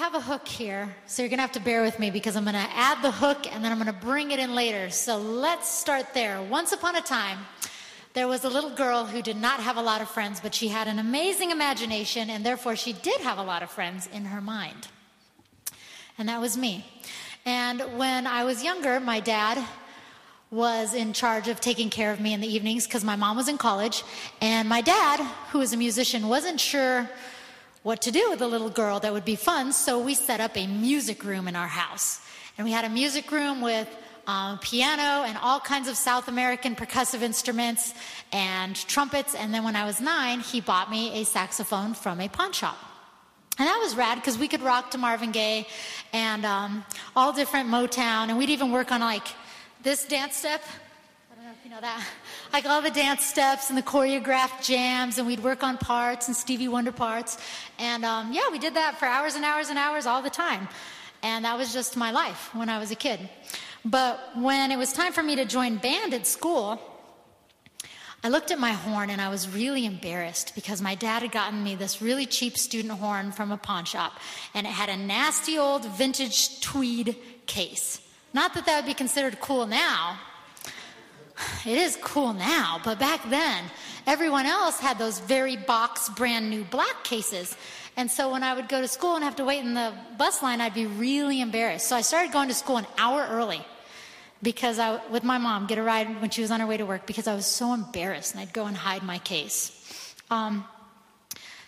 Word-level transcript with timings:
have 0.00 0.14
a 0.14 0.20
hook 0.20 0.48
here, 0.48 0.96
so 1.04 1.20
you're 1.20 1.28
going 1.28 1.36
to 1.36 1.42
have 1.42 1.52
to 1.52 1.60
bear 1.60 1.82
with 1.82 1.98
me 1.98 2.10
because 2.10 2.34
I'm 2.34 2.44
going 2.44 2.54
to 2.54 2.70
add 2.74 3.02
the 3.02 3.10
hook 3.10 3.46
and 3.52 3.62
then 3.62 3.70
I'm 3.70 3.76
going 3.76 3.94
to 3.94 4.06
bring 4.06 4.30
it 4.30 4.38
in 4.38 4.54
later. 4.54 4.88
So 4.88 5.18
let's 5.18 5.68
start 5.68 6.14
there. 6.14 6.40
Once 6.40 6.72
upon 6.72 6.96
a 6.96 7.02
time, 7.02 7.40
there 8.14 8.26
was 8.26 8.44
a 8.44 8.48
little 8.48 8.70
girl 8.70 9.04
who 9.04 9.20
did 9.20 9.36
not 9.36 9.60
have 9.60 9.76
a 9.76 9.82
lot 9.82 10.00
of 10.00 10.08
friends, 10.08 10.40
but 10.40 10.54
she 10.54 10.68
had 10.68 10.88
an 10.88 10.98
amazing 10.98 11.50
imagination, 11.50 12.30
and 12.30 12.46
therefore 12.46 12.76
she 12.76 12.94
did 12.94 13.20
have 13.20 13.36
a 13.36 13.42
lot 13.42 13.62
of 13.62 13.70
friends 13.70 14.08
in 14.10 14.24
her 14.24 14.40
mind. 14.40 14.88
And 16.16 16.30
that 16.30 16.40
was 16.40 16.56
me. 16.56 16.86
And 17.44 17.82
when 17.98 18.26
I 18.26 18.44
was 18.44 18.64
younger, 18.64 19.00
my 19.00 19.20
dad 19.20 19.62
was 20.50 20.94
in 20.94 21.12
charge 21.12 21.46
of 21.46 21.60
taking 21.60 21.90
care 21.90 22.10
of 22.10 22.20
me 22.20 22.32
in 22.32 22.40
the 22.40 22.48
evenings 22.48 22.86
because 22.86 23.04
my 23.04 23.16
mom 23.16 23.36
was 23.36 23.48
in 23.48 23.58
college. 23.58 24.02
And 24.40 24.66
my 24.66 24.80
dad, 24.80 25.20
who 25.50 25.58
was 25.58 25.74
a 25.74 25.76
musician, 25.76 26.26
wasn't 26.26 26.58
sure 26.58 27.06
what 27.82 28.02
to 28.02 28.10
do 28.10 28.28
with 28.30 28.42
a 28.42 28.46
little 28.46 28.70
girl 28.70 29.00
that 29.00 29.12
would 29.12 29.24
be 29.24 29.36
fun, 29.36 29.72
so 29.72 29.98
we 29.98 30.14
set 30.14 30.40
up 30.40 30.56
a 30.56 30.66
music 30.66 31.24
room 31.24 31.48
in 31.48 31.56
our 31.56 31.68
house. 31.68 32.20
And 32.58 32.64
we 32.66 32.72
had 32.72 32.84
a 32.84 32.90
music 32.90 33.32
room 33.32 33.60
with 33.62 33.88
um, 34.26 34.58
piano 34.58 35.24
and 35.24 35.38
all 35.38 35.60
kinds 35.60 35.88
of 35.88 35.96
South 35.96 36.28
American 36.28 36.76
percussive 36.76 37.22
instruments 37.22 37.94
and 38.32 38.76
trumpets. 38.76 39.34
And 39.34 39.52
then 39.52 39.64
when 39.64 39.76
I 39.76 39.84
was 39.84 40.00
nine, 40.00 40.40
he 40.40 40.60
bought 40.60 40.90
me 40.90 41.20
a 41.20 41.24
saxophone 41.24 41.94
from 41.94 42.20
a 42.20 42.28
pawn 42.28 42.52
shop. 42.52 42.76
And 43.58 43.66
that 43.66 43.78
was 43.82 43.96
rad 43.96 44.16
because 44.16 44.38
we 44.38 44.48
could 44.48 44.62
rock 44.62 44.90
to 44.92 44.98
Marvin 44.98 45.32
Gaye 45.32 45.66
and 46.12 46.46
um, 46.46 46.84
all 47.16 47.32
different 47.32 47.68
Motown. 47.68 48.28
And 48.28 48.38
we'd 48.38 48.50
even 48.50 48.72
work 48.72 48.92
on 48.92 49.00
like 49.00 49.26
this 49.82 50.06
dance 50.06 50.36
step. 50.36 50.62
I 51.30 51.34
don't 51.34 51.44
know 51.44 51.49
if 51.49 51.49
you 51.64 51.70
know 51.70 51.80
that. 51.80 52.04
Like 52.52 52.64
all 52.64 52.80
the 52.80 52.90
dance 52.90 53.24
steps 53.24 53.68
and 53.68 53.78
the 53.78 53.82
choreographed 53.82 54.64
jams. 54.64 55.18
And 55.18 55.26
we'd 55.26 55.42
work 55.42 55.62
on 55.62 55.76
parts 55.76 56.26
and 56.26 56.36
Stevie 56.36 56.68
Wonder 56.68 56.92
parts. 56.92 57.38
And 57.78 58.04
um, 58.04 58.32
yeah, 58.32 58.50
we 58.50 58.58
did 58.58 58.74
that 58.74 58.98
for 58.98 59.06
hours 59.06 59.34
and 59.34 59.44
hours 59.44 59.68
and 59.68 59.78
hours 59.78 60.06
all 60.06 60.22
the 60.22 60.30
time. 60.30 60.68
And 61.22 61.44
that 61.44 61.58
was 61.58 61.72
just 61.72 61.96
my 61.96 62.10
life 62.10 62.54
when 62.54 62.68
I 62.68 62.78
was 62.78 62.90
a 62.90 62.94
kid. 62.94 63.28
But 63.84 64.18
when 64.36 64.70
it 64.70 64.78
was 64.78 64.92
time 64.92 65.12
for 65.12 65.22
me 65.22 65.36
to 65.36 65.44
join 65.44 65.76
band 65.76 66.14
at 66.14 66.26
school, 66.26 66.80
I 68.24 68.28
looked 68.28 68.50
at 68.50 68.58
my 68.58 68.72
horn 68.72 69.10
and 69.10 69.20
I 69.20 69.28
was 69.28 69.48
really 69.48 69.84
embarrassed 69.84 70.54
because 70.54 70.80
my 70.80 70.94
dad 70.94 71.22
had 71.22 71.32
gotten 71.32 71.62
me 71.62 71.74
this 71.74 72.00
really 72.00 72.26
cheap 72.26 72.56
student 72.56 72.98
horn 72.98 73.32
from 73.32 73.52
a 73.52 73.56
pawn 73.56 73.84
shop 73.84 74.18
and 74.54 74.66
it 74.66 74.70
had 74.70 74.88
a 74.88 74.96
nasty 74.96 75.58
old 75.58 75.84
vintage 75.84 76.60
tweed 76.60 77.16
case. 77.46 78.00
Not 78.32 78.54
that 78.54 78.66
that 78.66 78.76
would 78.76 78.88
be 78.88 78.94
considered 78.94 79.40
cool 79.40 79.66
now. 79.66 80.18
It 81.66 81.78
is 81.78 81.96
cool 82.02 82.32
now, 82.32 82.80
but 82.84 82.98
back 82.98 83.28
then, 83.30 83.64
everyone 84.06 84.46
else 84.46 84.78
had 84.80 84.98
those 84.98 85.18
very 85.20 85.56
box 85.56 86.08
brand 86.08 86.50
new 86.50 86.64
black 86.64 87.04
cases. 87.04 87.56
And 87.96 88.10
so 88.10 88.30
when 88.32 88.42
I 88.42 88.54
would 88.54 88.68
go 88.68 88.80
to 88.80 88.88
school 88.88 89.16
and 89.16 89.24
have 89.24 89.36
to 89.36 89.44
wait 89.44 89.60
in 89.64 89.74
the 89.74 89.92
bus 90.16 90.42
line, 90.42 90.60
I'd 90.60 90.74
be 90.74 90.86
really 90.86 91.40
embarrassed. 91.40 91.86
So 91.86 91.96
I 91.96 92.00
started 92.00 92.32
going 92.32 92.48
to 92.48 92.54
school 92.54 92.76
an 92.76 92.86
hour 92.98 93.26
early 93.30 93.64
because 94.42 94.78
I, 94.78 95.04
with 95.08 95.24
my 95.24 95.38
mom, 95.38 95.66
get 95.66 95.78
a 95.78 95.82
ride 95.82 96.20
when 96.20 96.30
she 96.30 96.40
was 96.40 96.50
on 96.50 96.60
her 96.60 96.66
way 96.66 96.76
to 96.76 96.86
work 96.86 97.06
because 97.06 97.26
I 97.26 97.34
was 97.34 97.46
so 97.46 97.74
embarrassed 97.74 98.34
and 98.34 98.40
I'd 98.40 98.52
go 98.52 98.66
and 98.66 98.76
hide 98.76 99.02
my 99.02 99.18
case. 99.18 100.14
Um, 100.30 100.64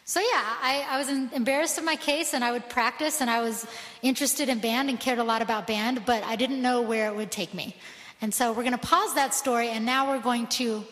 so 0.05 0.21
yeah, 0.21 0.27
I, 0.27 0.87
I 0.91 0.99
was 0.99 1.09
embarrassed 1.09 1.79
of 1.79 1.85
my 1.85 1.97
case 1.97 2.35
and 2.35 2.45
I 2.45 2.53
would 2.53 2.69
practice 2.69 3.21
and 3.21 3.31
I 3.31 3.41
was 3.41 3.67
interested 4.03 4.49
in 4.49 4.59
band 4.59 4.89
and 4.89 4.99
cared 4.99 5.19
a 5.19 5.25
lot 5.25 5.43
about 5.43 5.67
band, 5.67 6.05
but 6.07 6.23
I 6.25 6.37
didn't 6.37 6.61
know 6.61 6.83
where 6.83 7.07
it 7.07 7.15
would 7.15 7.31
take 7.31 7.55
me. 7.55 7.75
And 8.23 8.33
so 8.33 8.53
we're 8.53 8.63
going 8.63 8.71
to 8.73 8.79
pause 8.79 9.15
that 9.15 9.35
story 9.35 9.69
and 9.69 9.85
now 9.85 10.09
we're 10.09 10.23
going 10.23 10.47
to 10.47 10.85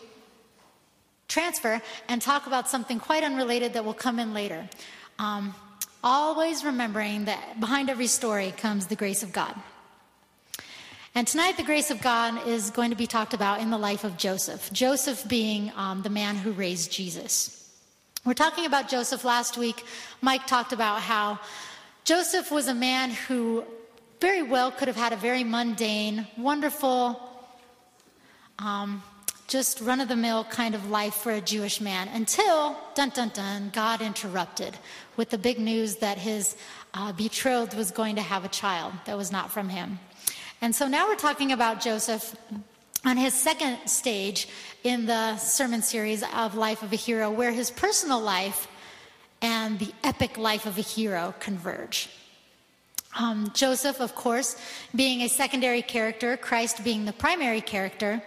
transfer 1.29 1.81
and 2.09 2.21
talk 2.21 2.45
about 2.45 2.69
something 2.69 2.99
quite 2.99 3.23
unrelated 3.23 3.71
that 3.73 3.85
will 3.85 3.93
come 3.93 4.19
in 4.19 4.33
later. 4.33 4.67
Um, 5.17 5.55
always 6.03 6.65
remembering 6.65 7.25
that 7.25 7.57
behind 7.57 7.89
every 7.89 8.07
story 8.07 8.53
comes 8.57 8.87
the 8.87 8.97
grace 8.97 9.23
of 9.23 9.31
God. 9.31 9.55
And 11.15 11.25
tonight, 11.25 11.57
the 11.57 11.63
grace 11.63 11.89
of 11.89 12.01
God 12.01 12.47
is 12.47 12.69
going 12.69 12.89
to 12.89 12.95
be 12.97 13.07
talked 13.07 13.33
about 13.33 13.61
in 13.61 13.69
the 13.69 13.77
life 13.77 14.03
of 14.03 14.17
Joseph. 14.17 14.71
Joseph 14.73 15.27
being 15.27 15.71
um, 15.75 16.01
the 16.01 16.09
man 16.09 16.35
who 16.35 16.51
raised 16.51 16.91
Jesus. 16.91 17.69
We're 18.25 18.33
talking 18.33 18.65
about 18.65 18.89
Joseph 18.89 19.23
last 19.23 19.57
week. 19.57 19.83
Mike 20.21 20.47
talked 20.47 20.73
about 20.73 21.01
how 21.01 21.39
Joseph 22.03 22.51
was 22.51 22.67
a 22.67 22.73
man 22.73 23.09
who 23.09 23.63
very 24.21 24.43
well 24.43 24.69
could 24.69 24.87
have 24.87 24.95
had 24.95 25.13
a 25.13 25.15
very 25.15 25.43
mundane, 25.43 26.27
wonderful, 26.37 27.19
um, 28.59 29.01
just 29.47 29.81
run 29.81 29.99
of 29.99 30.07
the 30.07 30.15
mill 30.15 30.43
kind 30.43 30.75
of 30.75 30.91
life 30.91 31.15
for 31.15 31.31
a 31.31 31.41
Jewish 31.41 31.81
man 31.81 32.07
until, 32.09 32.77
dun 32.93 33.09
dun 33.09 33.29
dun, 33.29 33.71
God 33.73 33.99
interrupted 33.99 34.77
with 35.17 35.31
the 35.31 35.39
big 35.39 35.59
news 35.59 35.95
that 35.97 36.19
his 36.19 36.55
uh, 36.93 37.11
betrothed 37.13 37.73
was 37.73 37.89
going 37.89 38.15
to 38.15 38.21
have 38.21 38.45
a 38.45 38.47
child 38.47 38.93
that 39.05 39.17
was 39.17 39.31
not 39.31 39.51
from 39.51 39.69
him. 39.69 39.99
And 40.61 40.75
so 40.75 40.87
now 40.87 41.07
we're 41.07 41.15
talking 41.15 41.51
about 41.51 41.81
Joseph 41.81 42.35
on 43.03 43.17
his 43.17 43.33
second 43.33 43.87
stage 43.87 44.47
in 44.83 45.07
the 45.07 45.35
sermon 45.37 45.81
series 45.81 46.23
of 46.35 46.53
Life 46.53 46.83
of 46.83 46.93
a 46.93 46.95
Hero, 46.95 47.31
where 47.31 47.51
his 47.51 47.71
personal 47.71 48.21
life 48.21 48.67
and 49.41 49.79
the 49.79 49.91
epic 50.03 50.37
life 50.37 50.67
of 50.67 50.77
a 50.77 50.81
hero 50.81 51.33
converge. 51.39 52.07
Um, 53.17 53.51
Joseph, 53.53 53.99
of 53.99 54.15
course, 54.15 54.55
being 54.95 55.21
a 55.21 55.29
secondary 55.29 55.81
character, 55.81 56.37
Christ 56.37 56.83
being 56.83 57.05
the 57.05 57.13
primary 57.13 57.61
character. 57.61 58.23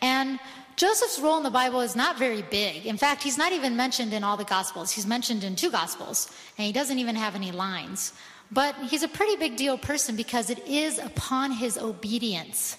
And 0.00 0.38
Joseph's 0.76 1.18
role 1.18 1.36
in 1.36 1.42
the 1.42 1.50
Bible 1.50 1.80
is 1.80 1.94
not 1.94 2.18
very 2.18 2.42
big. 2.42 2.86
In 2.86 2.96
fact, 2.96 3.22
he's 3.22 3.36
not 3.36 3.52
even 3.52 3.76
mentioned 3.76 4.12
in 4.12 4.24
all 4.24 4.36
the 4.36 4.44
Gospels. 4.44 4.90
He's 4.90 5.06
mentioned 5.06 5.44
in 5.44 5.56
two 5.56 5.70
Gospels, 5.70 6.30
and 6.56 6.66
he 6.66 6.72
doesn't 6.72 6.98
even 6.98 7.16
have 7.16 7.34
any 7.34 7.52
lines. 7.52 8.12
But 8.52 8.74
he's 8.76 9.02
a 9.02 9.08
pretty 9.08 9.36
big 9.36 9.56
deal 9.56 9.76
person 9.76 10.16
because 10.16 10.48
it 10.48 10.66
is 10.66 10.98
upon 10.98 11.52
his 11.52 11.76
obedience, 11.76 12.76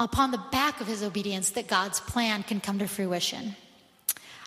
upon 0.00 0.30
the 0.30 0.42
back 0.50 0.80
of 0.80 0.86
his 0.86 1.02
obedience, 1.02 1.50
that 1.50 1.66
God's 1.66 2.00
plan 2.00 2.42
can 2.42 2.60
come 2.60 2.78
to 2.78 2.88
fruition. 2.88 3.54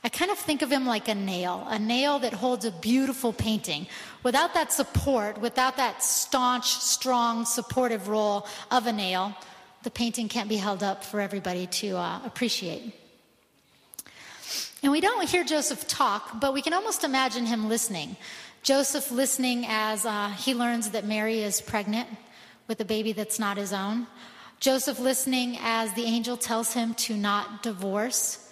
I 0.05 0.09
kind 0.09 0.29
of 0.29 0.37
think 0.37 0.61
of 0.61 0.71
him 0.71 0.85
like 0.85 1.07
a 1.07 1.15
nail, 1.15 1.65
a 1.67 1.79
nail 1.79 2.19
that 2.19 2.31
holds 2.31 2.63
a 2.63 2.69
beautiful 2.69 3.33
painting. 3.33 3.87
Without 4.21 4.53
that 4.53 4.71
support, 4.71 5.41
without 5.41 5.77
that 5.77 6.03
staunch, 6.03 6.75
strong, 6.75 7.43
supportive 7.43 8.07
role 8.07 8.45
of 8.69 8.85
a 8.85 8.93
nail, 8.93 9.35
the 9.81 9.89
painting 9.89 10.29
can't 10.29 10.47
be 10.47 10.57
held 10.57 10.83
up 10.83 11.03
for 11.03 11.19
everybody 11.19 11.65
to 11.81 11.97
uh, 11.97 12.19
appreciate. 12.23 12.93
And 14.83 14.91
we 14.91 15.01
don't 15.01 15.27
hear 15.27 15.43
Joseph 15.43 15.87
talk, 15.87 16.39
but 16.39 16.53
we 16.53 16.61
can 16.61 16.73
almost 16.73 17.03
imagine 17.03 17.47
him 17.47 17.67
listening. 17.67 18.15
Joseph 18.61 19.09
listening 19.09 19.65
as 19.67 20.05
uh, 20.05 20.29
he 20.29 20.53
learns 20.53 20.91
that 20.91 21.05
Mary 21.05 21.41
is 21.41 21.61
pregnant 21.61 22.07
with 22.67 22.79
a 22.79 22.85
baby 22.85 23.11
that's 23.11 23.39
not 23.39 23.57
his 23.57 23.73
own. 23.73 24.05
Joseph 24.59 24.99
listening 24.99 25.57
as 25.61 25.91
the 25.93 26.03
angel 26.03 26.37
tells 26.37 26.73
him 26.73 26.93
to 26.93 27.17
not 27.17 27.63
divorce 27.63 28.44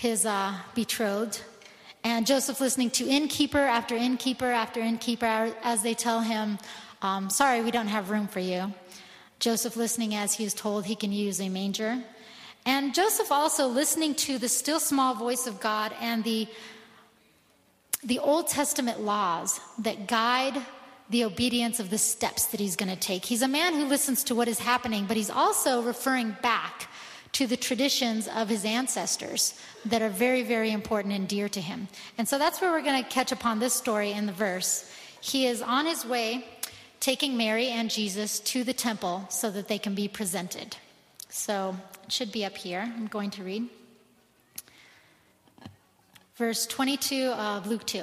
his 0.00 0.24
uh, 0.24 0.54
betrothed. 0.74 1.42
And 2.02 2.26
Joseph 2.26 2.58
listening 2.58 2.88
to 2.92 3.06
innkeeper 3.06 3.58
after 3.58 3.94
innkeeper 3.94 4.46
after 4.46 4.80
innkeeper 4.80 5.54
as 5.62 5.82
they 5.82 5.92
tell 5.92 6.22
him, 6.22 6.58
um, 7.02 7.28
Sorry, 7.28 7.60
we 7.62 7.70
don't 7.70 7.88
have 7.88 8.08
room 8.08 8.26
for 8.26 8.40
you. 8.40 8.72
Joseph 9.40 9.76
listening 9.76 10.14
as 10.14 10.32
he 10.32 10.44
is 10.44 10.54
told 10.54 10.86
he 10.86 10.96
can 10.96 11.12
use 11.12 11.38
a 11.38 11.50
manger. 11.50 12.02
And 12.64 12.94
Joseph 12.94 13.30
also 13.30 13.66
listening 13.66 14.14
to 14.26 14.38
the 14.38 14.48
still 14.48 14.80
small 14.80 15.14
voice 15.14 15.46
of 15.46 15.60
God 15.60 15.92
and 16.00 16.24
the 16.24 16.48
the 18.02 18.18
Old 18.18 18.48
Testament 18.48 19.02
laws 19.02 19.60
that 19.80 20.06
guide 20.06 20.56
the 21.10 21.24
obedience 21.24 21.78
of 21.78 21.90
the 21.90 21.98
steps 21.98 22.46
that 22.46 22.58
he's 22.58 22.74
going 22.74 22.88
to 22.88 22.96
take. 22.98 23.26
He's 23.26 23.42
a 23.42 23.48
man 23.48 23.74
who 23.74 23.84
listens 23.84 24.24
to 24.24 24.34
what 24.34 24.48
is 24.48 24.58
happening, 24.58 25.04
but 25.04 25.18
he's 25.18 25.28
also 25.28 25.82
referring 25.82 26.34
back 26.40 26.88
to 27.32 27.46
the 27.46 27.56
traditions 27.56 28.28
of 28.28 28.48
his 28.48 28.64
ancestors 28.64 29.54
that 29.84 30.02
are 30.02 30.08
very, 30.08 30.42
very 30.42 30.70
important 30.70 31.14
and 31.14 31.28
dear 31.28 31.48
to 31.48 31.60
him. 31.60 31.88
And 32.18 32.28
so 32.28 32.38
that's 32.38 32.60
where 32.60 32.70
we're 32.70 32.82
going 32.82 33.02
to 33.02 33.08
catch 33.08 33.32
upon 33.32 33.58
this 33.58 33.74
story 33.74 34.12
in 34.12 34.26
the 34.26 34.32
verse. 34.32 34.90
He 35.20 35.46
is 35.46 35.62
on 35.62 35.86
his 35.86 36.04
way 36.04 36.44
taking 36.98 37.36
Mary 37.36 37.68
and 37.68 37.90
Jesus 37.90 38.40
to 38.40 38.64
the 38.64 38.72
temple 38.72 39.26
so 39.30 39.50
that 39.50 39.68
they 39.68 39.78
can 39.78 39.94
be 39.94 40.08
presented. 40.08 40.76
So 41.28 41.76
it 42.04 42.12
should 42.12 42.32
be 42.32 42.44
up 42.44 42.56
here. 42.56 42.80
I'm 42.80 43.06
going 43.06 43.30
to 43.30 43.44
read 43.44 43.68
verse 46.36 46.66
22 46.66 47.26
of 47.32 47.66
Luke 47.66 47.86
2. 47.86 48.02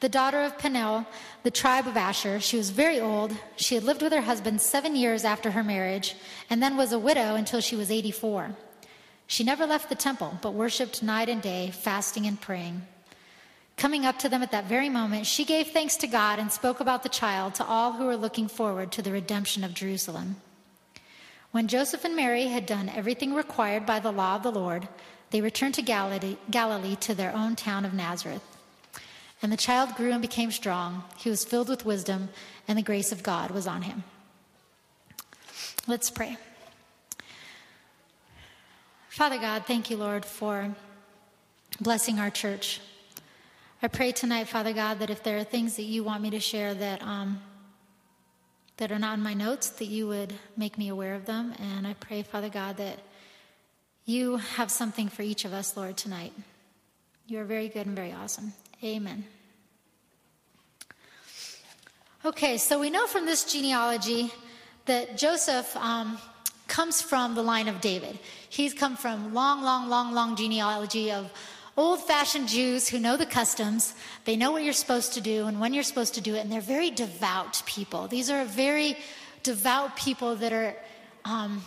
the 0.00 0.08
daughter 0.08 0.42
of 0.42 0.58
Penuel, 0.58 1.06
the 1.42 1.50
tribe 1.50 1.86
of 1.86 1.96
Asher. 1.96 2.40
She 2.40 2.56
was 2.56 2.70
very 2.70 3.00
old. 3.00 3.36
She 3.56 3.74
had 3.74 3.84
lived 3.84 4.02
with 4.02 4.12
her 4.12 4.20
husband 4.20 4.60
seven 4.60 4.96
years 4.96 5.24
after 5.24 5.52
her 5.52 5.64
marriage, 5.64 6.14
and 6.50 6.62
then 6.62 6.76
was 6.76 6.92
a 6.92 6.98
widow 6.98 7.34
until 7.34 7.60
she 7.60 7.76
was 7.76 7.90
84. 7.90 8.54
She 9.26 9.44
never 9.44 9.66
left 9.66 9.88
the 9.88 9.94
temple, 9.94 10.38
but 10.42 10.54
worshiped 10.54 11.02
night 11.02 11.28
and 11.28 11.40
day, 11.40 11.70
fasting 11.70 12.26
and 12.26 12.40
praying. 12.40 12.82
Coming 13.76 14.06
up 14.06 14.18
to 14.20 14.28
them 14.28 14.42
at 14.42 14.52
that 14.52 14.66
very 14.66 14.88
moment, 14.88 15.26
she 15.26 15.44
gave 15.44 15.68
thanks 15.68 15.96
to 15.96 16.06
God 16.06 16.38
and 16.38 16.52
spoke 16.52 16.80
about 16.80 17.02
the 17.02 17.08
child 17.08 17.54
to 17.56 17.66
all 17.66 17.92
who 17.92 18.06
were 18.06 18.16
looking 18.16 18.46
forward 18.46 18.92
to 18.92 19.02
the 19.02 19.10
redemption 19.10 19.64
of 19.64 19.74
Jerusalem. 19.74 20.36
When 21.50 21.68
Joseph 21.68 22.04
and 22.04 22.16
Mary 22.16 22.46
had 22.46 22.66
done 22.66 22.88
everything 22.88 23.34
required 23.34 23.86
by 23.86 24.00
the 24.00 24.12
law 24.12 24.36
of 24.36 24.42
the 24.42 24.52
Lord, 24.52 24.88
they 25.30 25.40
returned 25.40 25.74
to 25.74 25.82
Galilee, 25.82 26.36
Galilee 26.50 26.96
to 26.96 27.14
their 27.14 27.34
own 27.34 27.56
town 27.56 27.84
of 27.84 27.94
Nazareth. 27.94 28.42
And 29.44 29.52
the 29.52 29.58
child 29.58 29.94
grew 29.94 30.10
and 30.10 30.22
became 30.22 30.50
strong. 30.50 31.04
He 31.18 31.28
was 31.28 31.44
filled 31.44 31.68
with 31.68 31.84
wisdom, 31.84 32.30
and 32.66 32.78
the 32.78 32.82
grace 32.82 33.12
of 33.12 33.22
God 33.22 33.50
was 33.50 33.66
on 33.66 33.82
him. 33.82 34.02
Let's 35.86 36.10
pray. 36.10 36.38
Father 39.10 39.36
God, 39.36 39.66
thank 39.66 39.90
you, 39.90 39.98
Lord, 39.98 40.24
for 40.24 40.74
blessing 41.78 42.18
our 42.18 42.30
church. 42.30 42.80
I 43.82 43.88
pray 43.88 44.12
tonight, 44.12 44.48
Father 44.48 44.72
God, 44.72 45.00
that 45.00 45.10
if 45.10 45.22
there 45.22 45.36
are 45.36 45.44
things 45.44 45.76
that 45.76 45.82
you 45.82 46.02
want 46.02 46.22
me 46.22 46.30
to 46.30 46.40
share 46.40 46.72
that 46.72 47.02
um, 47.02 47.42
that 48.78 48.90
are 48.90 48.98
not 48.98 49.18
in 49.18 49.22
my 49.22 49.34
notes, 49.34 49.68
that 49.68 49.88
you 49.88 50.08
would 50.08 50.32
make 50.56 50.78
me 50.78 50.88
aware 50.88 51.14
of 51.14 51.26
them. 51.26 51.52
And 51.58 51.86
I 51.86 51.92
pray, 51.92 52.22
Father 52.22 52.48
God, 52.48 52.78
that 52.78 52.98
you 54.06 54.38
have 54.38 54.70
something 54.70 55.10
for 55.10 55.20
each 55.20 55.44
of 55.44 55.52
us, 55.52 55.76
Lord, 55.76 55.98
tonight. 55.98 56.32
You 57.26 57.40
are 57.40 57.44
very 57.44 57.68
good 57.68 57.86
and 57.86 57.94
very 57.94 58.10
awesome. 58.10 58.54
Amen. 58.84 59.24
Okay, 62.22 62.58
so 62.58 62.78
we 62.78 62.90
know 62.90 63.06
from 63.06 63.24
this 63.24 63.50
genealogy 63.50 64.30
that 64.84 65.16
Joseph 65.16 65.74
um, 65.76 66.18
comes 66.68 67.00
from 67.00 67.34
the 67.34 67.42
line 67.42 67.68
of 67.68 67.80
David. 67.80 68.18
He's 68.50 68.74
come 68.74 68.94
from 68.94 69.32
long, 69.32 69.62
long, 69.62 69.88
long, 69.88 70.12
long 70.12 70.36
genealogy 70.36 71.10
of 71.10 71.32
old 71.78 72.02
fashioned 72.02 72.46
Jews 72.46 72.86
who 72.86 72.98
know 72.98 73.16
the 73.16 73.24
customs. 73.24 73.94
They 74.26 74.36
know 74.36 74.52
what 74.52 74.64
you're 74.64 74.74
supposed 74.74 75.14
to 75.14 75.22
do 75.22 75.46
and 75.46 75.60
when 75.60 75.72
you're 75.72 75.82
supposed 75.82 76.12
to 76.16 76.20
do 76.20 76.34
it, 76.34 76.40
and 76.40 76.52
they're 76.52 76.60
very 76.60 76.90
devout 76.90 77.62
people. 77.64 78.06
These 78.06 78.28
are 78.28 78.44
very 78.44 78.98
devout 79.42 79.96
people 79.96 80.36
that 80.36 80.52
are. 80.52 80.76
Um, 81.24 81.62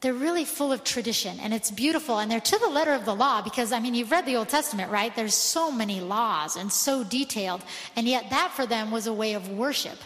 they're 0.00 0.14
really 0.14 0.44
full 0.44 0.72
of 0.72 0.82
tradition 0.82 1.38
and 1.40 1.52
it's 1.52 1.70
beautiful 1.70 2.18
and 2.18 2.30
they're 2.30 2.40
to 2.40 2.58
the 2.58 2.68
letter 2.68 2.92
of 2.92 3.04
the 3.04 3.14
law 3.14 3.42
because 3.42 3.72
i 3.72 3.80
mean 3.80 3.94
you've 3.94 4.10
read 4.10 4.26
the 4.26 4.36
old 4.36 4.48
testament 4.48 4.90
right? 4.90 5.14
There's 5.14 5.34
so 5.34 5.70
many 5.70 6.00
laws 6.00 6.56
and 6.56 6.72
so 6.72 7.04
detailed 7.04 7.62
and 7.96 8.08
yet 8.08 8.30
that 8.30 8.52
for 8.52 8.66
them 8.66 8.90
was 8.90 9.06
a 9.06 9.12
way 9.12 9.34
of 9.34 9.50
worship. 9.50 9.98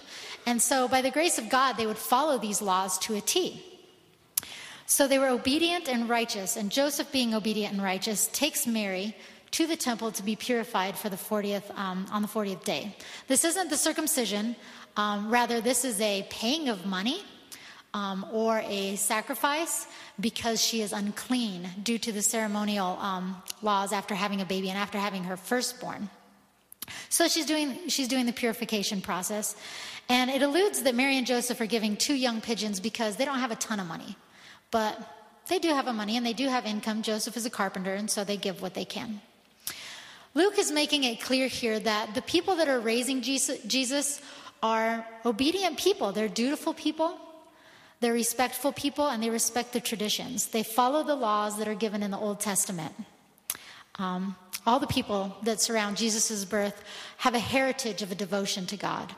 And 0.46 0.60
so 0.60 0.88
by 0.88 1.00
the 1.00 1.10
grace 1.10 1.38
of 1.38 1.48
god 1.48 1.74
they 1.74 1.86
would 1.86 1.98
follow 1.98 2.38
these 2.38 2.60
laws 2.60 2.98
to 3.00 3.14
a 3.14 3.20
t. 3.20 3.62
So 4.86 5.08
they 5.08 5.18
were 5.18 5.28
obedient 5.28 5.88
and 5.88 6.10
righteous, 6.10 6.56
and 6.56 6.70
Joseph, 6.70 7.10
being 7.10 7.34
obedient 7.34 7.72
and 7.72 7.82
righteous, 7.82 8.28
takes 8.32 8.66
Mary 8.66 9.16
to 9.52 9.66
the 9.66 9.76
temple 9.76 10.10
to 10.12 10.22
be 10.22 10.36
purified 10.36 10.94
for 10.96 11.08
the 11.08 11.16
40th 11.16 11.74
um, 11.78 12.06
on 12.10 12.20
the 12.20 12.28
40th 12.28 12.64
day. 12.64 12.94
This 13.26 13.44
isn't 13.44 13.70
the 13.70 13.78
circumcision, 13.78 14.56
um, 14.96 15.30
rather, 15.30 15.60
this 15.60 15.84
is 15.84 16.00
a 16.00 16.26
paying 16.28 16.68
of 16.68 16.84
money 16.84 17.22
um, 17.94 18.26
or 18.32 18.60
a 18.66 18.96
sacrifice 18.96 19.86
because 20.20 20.62
she 20.62 20.82
is 20.82 20.92
unclean 20.92 21.68
due 21.82 21.98
to 21.98 22.12
the 22.12 22.20
ceremonial 22.20 22.98
um, 23.00 23.40
laws 23.62 23.92
after 23.92 24.14
having 24.14 24.40
a 24.40 24.44
baby 24.44 24.68
and 24.68 24.76
after 24.76 24.98
having 24.98 25.24
her 25.24 25.36
firstborn. 25.36 26.10
So 27.08 27.28
she's 27.28 27.46
doing, 27.46 27.88
she's 27.88 28.08
doing 28.08 28.26
the 28.26 28.32
purification 28.32 29.00
process. 29.00 29.56
And 30.08 30.28
it 30.28 30.42
alludes 30.42 30.82
that 30.82 30.94
Mary 30.94 31.16
and 31.16 31.26
Joseph 31.26 31.60
are 31.60 31.66
giving 31.66 31.96
two 31.96 32.14
young 32.14 32.40
pigeons 32.40 32.80
because 32.80 33.16
they 33.16 33.24
don't 33.24 33.38
have 33.38 33.52
a 33.52 33.56
ton 33.56 33.80
of 33.80 33.86
money. 33.86 34.16
But 34.70 34.98
they 35.48 35.58
do 35.58 35.68
have 35.68 35.86
a 35.86 35.92
money 35.92 36.16
and 36.16 36.26
they 36.26 36.32
do 36.32 36.48
have 36.48 36.66
income. 36.66 37.02
Joseph 37.02 37.36
is 37.36 37.46
a 37.46 37.50
carpenter, 37.50 37.94
and 37.94 38.10
so 38.10 38.24
they 38.24 38.36
give 38.36 38.60
what 38.60 38.74
they 38.74 38.84
can. 38.84 39.20
Luke 40.34 40.58
is 40.58 40.72
making 40.72 41.04
it 41.04 41.20
clear 41.20 41.46
here 41.46 41.78
that 41.78 42.14
the 42.14 42.22
people 42.22 42.56
that 42.56 42.68
are 42.68 42.80
raising 42.80 43.22
Jesus 43.22 44.20
are 44.62 45.06
obedient 45.24 45.78
people. 45.78 46.10
They're 46.12 46.28
dutiful 46.28 46.74
people, 46.74 47.16
they're 48.00 48.12
respectful 48.12 48.72
people, 48.72 49.08
and 49.08 49.22
they 49.22 49.30
respect 49.30 49.72
the 49.72 49.80
traditions. 49.80 50.46
They 50.46 50.62
follow 50.62 51.02
the 51.02 51.14
laws 51.14 51.58
that 51.58 51.68
are 51.68 51.74
given 51.74 52.02
in 52.02 52.10
the 52.10 52.18
Old 52.18 52.40
Testament. 52.40 52.92
Um, 53.98 54.36
all 54.66 54.80
the 54.80 54.86
people 54.86 55.36
that 55.42 55.60
surround 55.60 55.96
Jesus' 55.96 56.44
birth 56.44 56.82
have 57.18 57.34
a 57.34 57.38
heritage 57.38 58.02
of 58.02 58.10
a 58.10 58.14
devotion 58.14 58.66
to 58.66 58.76
God. 58.76 59.14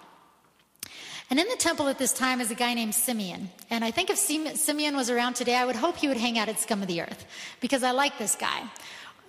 And 1.28 1.40
in 1.40 1.48
the 1.48 1.56
temple 1.56 1.88
at 1.88 1.98
this 1.98 2.12
time 2.12 2.40
is 2.40 2.50
a 2.50 2.54
guy 2.54 2.74
named 2.74 2.94
Simeon. 2.94 3.50
And 3.68 3.84
I 3.84 3.90
think 3.90 4.10
if 4.10 4.18
Simeon 4.18 4.94
was 4.94 5.10
around 5.10 5.34
today, 5.34 5.56
I 5.56 5.64
would 5.64 5.74
hope 5.74 5.96
he 5.96 6.08
would 6.08 6.16
hang 6.16 6.38
out 6.38 6.48
at 6.48 6.60
Scum 6.60 6.82
of 6.82 6.88
the 6.88 7.00
Earth 7.00 7.26
because 7.60 7.82
I 7.82 7.90
like 7.90 8.18
this 8.18 8.36
guy. 8.36 8.62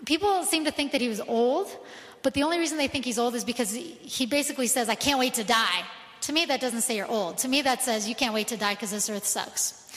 People 0.05 0.43
seem 0.43 0.65
to 0.65 0.71
think 0.71 0.91
that 0.91 1.01
he 1.01 1.09
was 1.09 1.21
old, 1.21 1.75
but 2.21 2.35
the 2.35 2.43
only 2.43 2.59
reason 2.59 2.77
they 2.77 2.87
think 2.87 3.03
he's 3.03 3.17
old 3.17 3.33
is 3.33 3.43
because 3.43 3.71
he 3.73 4.27
basically 4.27 4.67
says, 4.67 4.89
I 4.89 4.95
can't 4.95 5.17
wait 5.17 5.33
to 5.35 5.43
die. 5.43 5.83
To 6.21 6.33
me, 6.33 6.45
that 6.45 6.59
doesn't 6.59 6.81
say 6.81 6.95
you're 6.95 7.07
old. 7.07 7.37
To 7.39 7.47
me, 7.47 7.61
that 7.61 7.81
says 7.81 8.07
you 8.07 8.15
can't 8.15 8.33
wait 8.33 8.47
to 8.49 8.57
die 8.57 8.73
because 8.73 8.91
this 8.91 9.09
earth 9.09 9.25
sucks. 9.25 9.91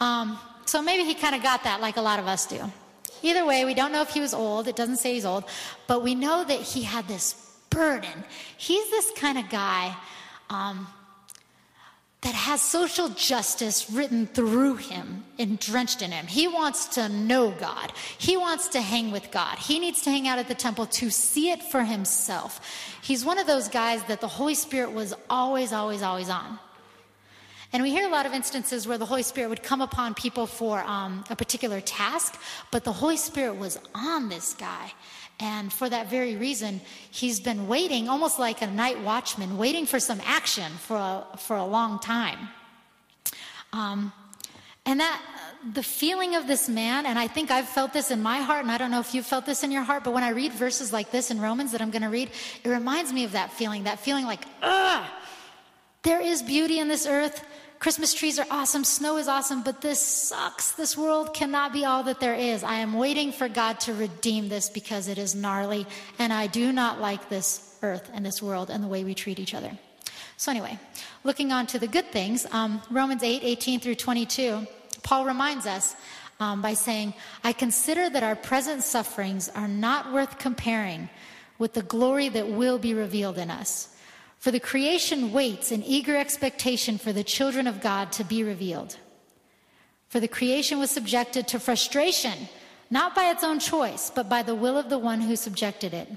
Um, 0.00 0.38
so 0.66 0.80
maybe 0.82 1.04
he 1.04 1.14
kind 1.14 1.34
of 1.34 1.42
got 1.42 1.64
that 1.64 1.80
like 1.80 1.96
a 1.96 2.00
lot 2.00 2.18
of 2.18 2.26
us 2.26 2.46
do. 2.46 2.60
Either 3.22 3.44
way, 3.46 3.64
we 3.64 3.74
don't 3.74 3.92
know 3.92 4.02
if 4.02 4.10
he 4.10 4.20
was 4.20 4.34
old. 4.34 4.68
It 4.68 4.76
doesn't 4.76 4.96
say 4.96 5.14
he's 5.14 5.24
old, 5.24 5.44
but 5.86 6.02
we 6.02 6.14
know 6.14 6.44
that 6.44 6.60
he 6.60 6.82
had 6.82 7.08
this 7.08 7.34
burden. 7.70 8.24
He's 8.56 8.88
this 8.90 9.10
kind 9.16 9.38
of 9.38 9.48
guy. 9.48 9.96
Um, 10.50 10.86
that 12.24 12.34
has 12.34 12.62
social 12.62 13.10
justice 13.10 13.90
written 13.90 14.26
through 14.26 14.76
him 14.76 15.24
and 15.38 15.60
drenched 15.60 16.00
in 16.00 16.10
him. 16.10 16.26
He 16.26 16.48
wants 16.48 16.86
to 16.94 17.10
know 17.10 17.50
God. 17.50 17.92
He 18.16 18.38
wants 18.38 18.68
to 18.68 18.80
hang 18.80 19.12
with 19.12 19.30
God. 19.30 19.58
He 19.58 19.78
needs 19.78 20.00
to 20.02 20.10
hang 20.10 20.26
out 20.26 20.38
at 20.38 20.48
the 20.48 20.54
temple 20.54 20.86
to 20.86 21.10
see 21.10 21.50
it 21.50 21.62
for 21.62 21.84
himself. 21.84 22.62
He's 23.02 23.26
one 23.26 23.38
of 23.38 23.46
those 23.46 23.68
guys 23.68 24.02
that 24.04 24.22
the 24.22 24.28
Holy 24.28 24.54
Spirit 24.54 24.92
was 24.92 25.12
always, 25.28 25.74
always, 25.74 26.02
always 26.02 26.30
on. 26.30 26.58
And 27.74 27.82
we 27.82 27.90
hear 27.90 28.06
a 28.06 28.10
lot 28.10 28.24
of 28.24 28.32
instances 28.32 28.88
where 28.88 28.96
the 28.96 29.04
Holy 29.04 29.22
Spirit 29.22 29.48
would 29.48 29.62
come 29.62 29.82
upon 29.82 30.14
people 30.14 30.46
for 30.46 30.78
um, 30.84 31.24
a 31.28 31.36
particular 31.36 31.82
task, 31.82 32.40
but 32.70 32.84
the 32.84 32.92
Holy 32.92 33.18
Spirit 33.18 33.56
was 33.56 33.78
on 33.94 34.30
this 34.30 34.54
guy. 34.54 34.92
And 35.40 35.72
for 35.72 35.88
that 35.88 36.08
very 36.08 36.36
reason, 36.36 36.80
he's 37.10 37.40
been 37.40 37.66
waiting, 37.66 38.08
almost 38.08 38.38
like 38.38 38.62
a 38.62 38.66
night 38.66 39.00
watchman, 39.00 39.58
waiting 39.58 39.84
for 39.84 39.98
some 39.98 40.20
action 40.24 40.70
for 40.72 40.96
a, 40.96 41.36
for 41.38 41.56
a 41.56 41.64
long 41.64 41.98
time. 41.98 42.48
Um, 43.72 44.12
and 44.86 45.00
that, 45.00 45.20
the 45.72 45.82
feeling 45.82 46.36
of 46.36 46.46
this 46.46 46.68
man, 46.68 47.06
and 47.06 47.18
I 47.18 47.26
think 47.26 47.50
I've 47.50 47.68
felt 47.68 47.92
this 47.92 48.10
in 48.10 48.22
my 48.22 48.38
heart, 48.38 48.62
and 48.62 48.70
I 48.70 48.78
don't 48.78 48.90
know 48.90 49.00
if 49.00 49.14
you've 49.14 49.26
felt 49.26 49.46
this 49.46 49.64
in 49.64 49.72
your 49.72 49.82
heart, 49.82 50.04
but 50.04 50.12
when 50.12 50.22
I 50.22 50.30
read 50.30 50.52
verses 50.52 50.92
like 50.92 51.10
this 51.10 51.30
in 51.30 51.40
Romans 51.40 51.72
that 51.72 51.80
I'm 51.80 51.90
going 51.90 52.02
to 52.02 52.08
read, 52.08 52.30
it 52.62 52.68
reminds 52.68 53.12
me 53.12 53.24
of 53.24 53.32
that 53.32 53.52
feeling, 53.52 53.84
that 53.84 53.98
feeling 53.98 54.26
like, 54.26 54.44
ugh, 54.62 55.04
there 56.02 56.20
is 56.20 56.42
beauty 56.42 56.78
in 56.78 56.88
this 56.88 57.06
earth. 57.06 57.44
Christmas 57.84 58.14
trees 58.14 58.38
are 58.38 58.46
awesome, 58.50 58.82
snow 58.82 59.18
is 59.18 59.28
awesome, 59.28 59.62
but 59.62 59.82
this 59.82 60.00
sucks. 60.00 60.72
This 60.72 60.96
world 60.96 61.34
cannot 61.34 61.70
be 61.70 61.84
all 61.84 62.02
that 62.04 62.18
there 62.18 62.32
is. 62.32 62.64
I 62.64 62.76
am 62.76 62.94
waiting 62.94 63.30
for 63.30 63.46
God 63.46 63.78
to 63.80 63.92
redeem 63.92 64.48
this 64.48 64.70
because 64.70 65.06
it 65.06 65.18
is 65.18 65.34
gnarly, 65.34 65.86
and 66.18 66.32
I 66.32 66.46
do 66.46 66.72
not 66.72 66.98
like 66.98 67.28
this 67.28 67.76
earth 67.82 68.10
and 68.14 68.24
this 68.24 68.40
world 68.40 68.70
and 68.70 68.82
the 68.82 68.88
way 68.88 69.04
we 69.04 69.12
treat 69.12 69.38
each 69.38 69.52
other. 69.52 69.70
So, 70.38 70.50
anyway, 70.50 70.78
looking 71.24 71.52
on 71.52 71.66
to 71.66 71.78
the 71.78 71.86
good 71.86 72.06
things, 72.06 72.46
um, 72.52 72.80
Romans 72.90 73.22
8 73.22 73.42
18 73.44 73.80
through 73.80 73.96
22, 73.96 74.66
Paul 75.02 75.26
reminds 75.26 75.66
us 75.66 75.94
um, 76.40 76.62
by 76.62 76.72
saying, 76.72 77.12
I 77.44 77.52
consider 77.52 78.08
that 78.08 78.22
our 78.22 78.34
present 78.34 78.82
sufferings 78.82 79.50
are 79.50 79.68
not 79.68 80.10
worth 80.10 80.38
comparing 80.38 81.10
with 81.58 81.74
the 81.74 81.82
glory 81.82 82.30
that 82.30 82.48
will 82.48 82.78
be 82.78 82.94
revealed 82.94 83.36
in 83.36 83.50
us. 83.50 83.93
For 84.44 84.50
the 84.50 84.60
creation 84.60 85.32
waits 85.32 85.72
in 85.72 85.82
eager 85.82 86.14
expectation 86.14 86.98
for 86.98 87.14
the 87.14 87.24
children 87.24 87.66
of 87.66 87.80
God 87.80 88.12
to 88.12 88.24
be 88.24 88.44
revealed. 88.44 88.98
For 90.08 90.20
the 90.20 90.28
creation 90.28 90.78
was 90.78 90.90
subjected 90.90 91.48
to 91.48 91.58
frustration, 91.58 92.50
not 92.90 93.14
by 93.14 93.30
its 93.30 93.42
own 93.42 93.58
choice, 93.58 94.12
but 94.14 94.28
by 94.28 94.42
the 94.42 94.54
will 94.54 94.76
of 94.76 94.90
the 94.90 94.98
one 94.98 95.22
who 95.22 95.34
subjected 95.34 95.94
it, 95.94 96.08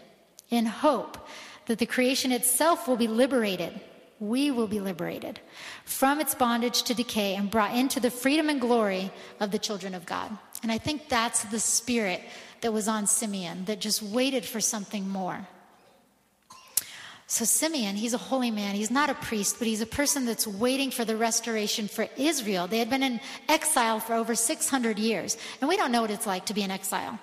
in 0.50 0.66
hope 0.66 1.26
that 1.68 1.80
the 1.80 1.86
creation 1.86 2.34
itself 2.34 2.86
will 2.86 2.98
be 2.98 3.08
liberated. 3.08 3.80
We 4.20 4.52
will 4.52 4.68
be 4.68 4.82
liberated 4.82 5.40
from 5.86 6.20
its 6.20 6.36
bondage 6.36 6.84
to 6.84 6.94
decay 6.94 7.36
and 7.36 7.50
brought 7.50 7.78
into 7.78 8.02
the 8.02 8.12
freedom 8.12 8.50
and 8.50 8.60
glory 8.60 9.10
of 9.40 9.52
the 9.52 9.58
children 9.58 9.96
of 9.96 10.06
God. 10.06 10.38
And 10.64 10.70
I 10.70 10.80
think 10.80 11.08
that's 11.08 11.44
the 11.44 11.62
spirit 11.62 12.22
that 12.60 12.74
was 12.74 12.90
on 12.90 13.08
Simeon 13.08 13.64
that 13.68 13.80
just 13.80 14.04
waited 14.04 14.44
for 14.44 14.60
something 14.60 15.08
more. 15.08 15.48
So, 17.30 17.44
Simeon, 17.44 17.98
he's 17.98 18.14
a 18.14 18.18
holy 18.18 18.52
man. 18.52 18.74
He's 18.76 18.90
not 18.90 19.10
a 19.10 19.14
priest, 19.14 19.58
but 19.60 19.68
he's 19.68 19.82
a 19.82 19.86
person 19.86 20.26
that's 20.26 20.48
waiting 20.48 20.92
for 20.92 21.04
the 21.04 21.18
restoration 21.18 21.90
for 21.90 22.08
Israel. 22.16 22.68
They 22.68 22.80
had 22.80 22.90
been 22.90 23.04
in 23.04 23.20
exile 23.50 24.00
for 24.00 24.14
over 24.14 24.34
600 24.34 24.98
years. 24.98 25.38
And 25.60 25.68
we 25.68 25.76
don't 25.76 25.92
know 25.92 26.02
what 26.02 26.10
it's 26.10 26.26
like 26.26 26.46
to 26.46 26.54
be 26.54 26.62
in 26.62 26.72
exile, 26.72 27.20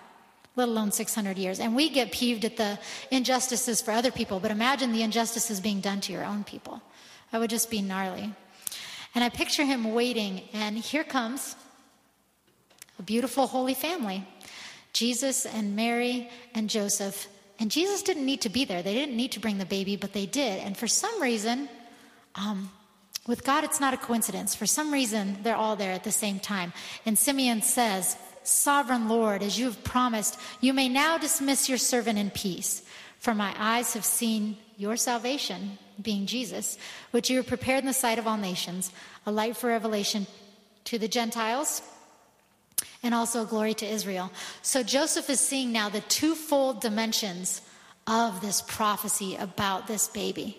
let 0.57 0.69
alone 0.69 0.93
600 0.93 1.39
years. 1.39 1.59
And 1.59 1.75
we 1.75 1.89
get 1.89 2.13
peeved 2.13 2.45
at 2.45 2.59
the 2.59 2.79
injustices 3.11 3.81
for 3.81 3.93
other 3.93 4.11
people, 4.11 4.41
but 4.41 4.51
imagine 4.51 4.93
the 4.93 5.03
injustices 5.03 5.59
being 5.59 5.81
done 5.81 6.03
to 6.03 6.13
your 6.13 6.25
own 6.25 6.45
people. 6.45 6.83
That 7.33 7.41
would 7.41 7.51
just 7.51 7.71
be 7.71 7.81
gnarly. 7.81 8.31
And 9.15 9.25
I 9.25 9.31
picture 9.31 9.65
him 9.65 9.95
waiting, 9.95 10.43
and 10.53 10.77
here 10.77 11.05
comes 11.05 11.57
a 12.99 13.03
beautiful 13.03 13.47
holy 13.47 13.75
family 13.75 14.27
Jesus 14.93 15.47
and 15.47 15.75
Mary 15.75 16.29
and 16.55 16.69
Joseph. 16.69 17.27
And 17.59 17.71
Jesus 17.71 18.03
didn't 18.03 18.27
need 18.27 18.41
to 18.43 18.49
be 18.49 18.65
there. 18.65 18.83
They 18.83 18.95
didn't 18.95 19.17
need 19.17 19.33
to 19.33 19.41
bring 19.41 19.59
the 19.59 19.65
baby, 19.65 19.97
but 19.97 20.13
they 20.13 20.27
did. 20.27 20.61
And 20.61 20.77
for 20.77 20.89
some 20.89 21.23
reason, 21.23 21.69
um, 22.35 22.71
with 23.27 23.45
God, 23.45 23.65
it's 23.65 23.81
not 23.81 23.95
a 23.95 23.99
coincidence. 23.99 24.55
For 24.55 24.67
some 24.67 24.93
reason, 24.93 25.39
they're 25.43 25.57
all 25.57 25.77
there 25.77 25.93
at 25.93 26.05
the 26.05 26.13
same 26.13 26.41
time. 26.41 26.73
And 27.07 27.19
Simeon 27.19 27.63
says, 27.63 28.17
Sovereign 28.43 29.09
Lord, 29.09 29.43
as 29.43 29.59
you 29.59 29.67
have 29.67 29.83
promised, 29.85 30.39
you 30.61 30.75
may 30.75 30.89
now 30.89 31.17
dismiss 31.17 31.69
your 31.69 31.79
servant 31.79 32.19
in 32.19 32.31
peace. 32.31 32.83
For 33.19 33.35
my 33.35 33.55
eyes 33.57 33.95
have 33.95 34.05
seen 34.05 34.59
your 34.77 34.97
salvation, 34.99 35.79
being 36.03 36.27
Jesus, 36.27 36.77
which 37.13 37.31
you 37.31 37.39
have 37.39 37.47
prepared 37.47 37.81
in 37.81 37.87
the 37.87 37.95
sight 37.95 38.19
of 38.19 38.27
all 38.27 38.37
nations, 38.37 38.93
a 39.25 39.33
light 39.33 39.57
for 39.57 39.69
revelation 39.69 40.27
to 40.85 40.99
the 40.99 41.09
Gentiles 41.09 41.81
and 43.03 43.15
also 43.15 43.45
glory 43.45 43.75
to 43.75 43.87
Israel. 43.87 44.31
So 44.63 44.83
Joseph 44.83 45.31
is 45.31 45.41
seeing 45.41 45.73
now 45.73 45.89
the 45.89 46.01
twofold 46.01 46.81
dimensions 46.81 47.63
of 48.07 48.41
this 48.41 48.63
prophecy 48.63 49.37
about 49.37 49.87
this 49.87 50.09
baby. 50.09 50.59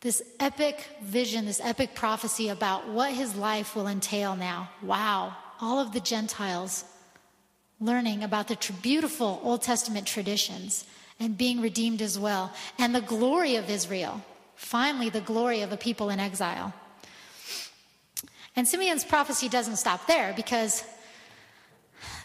This 0.00 0.22
epic 0.38 0.86
vision, 1.02 1.44
this 1.44 1.60
epic 1.62 1.94
prophecy 1.94 2.48
about 2.48 2.88
what 2.88 3.12
his 3.12 3.34
life 3.34 3.76
will 3.76 3.86
entail 3.86 4.34
now. 4.34 4.70
Wow, 4.82 5.36
all 5.60 5.78
of 5.78 5.92
the 5.92 6.00
Gentiles 6.00 6.84
learning 7.80 8.22
about 8.22 8.48
the 8.48 8.56
tr- 8.56 8.72
beautiful 8.80 9.40
Old 9.42 9.62
Testament 9.62 10.06
traditions 10.06 10.84
and 11.18 11.36
being 11.36 11.60
redeemed 11.60 12.00
as 12.00 12.18
well, 12.18 12.52
and 12.78 12.94
the 12.94 13.00
glory 13.00 13.56
of 13.56 13.68
Israel. 13.68 14.22
Finally, 14.54 15.10
the 15.10 15.20
glory 15.20 15.60
of 15.60 15.72
a 15.72 15.76
people 15.76 16.08
in 16.08 16.20
exile. 16.20 16.72
And 18.56 18.66
Simeon's 18.66 19.04
prophecy 19.04 19.48
doesn't 19.48 19.76
stop 19.76 20.06
there 20.06 20.32
because 20.34 20.84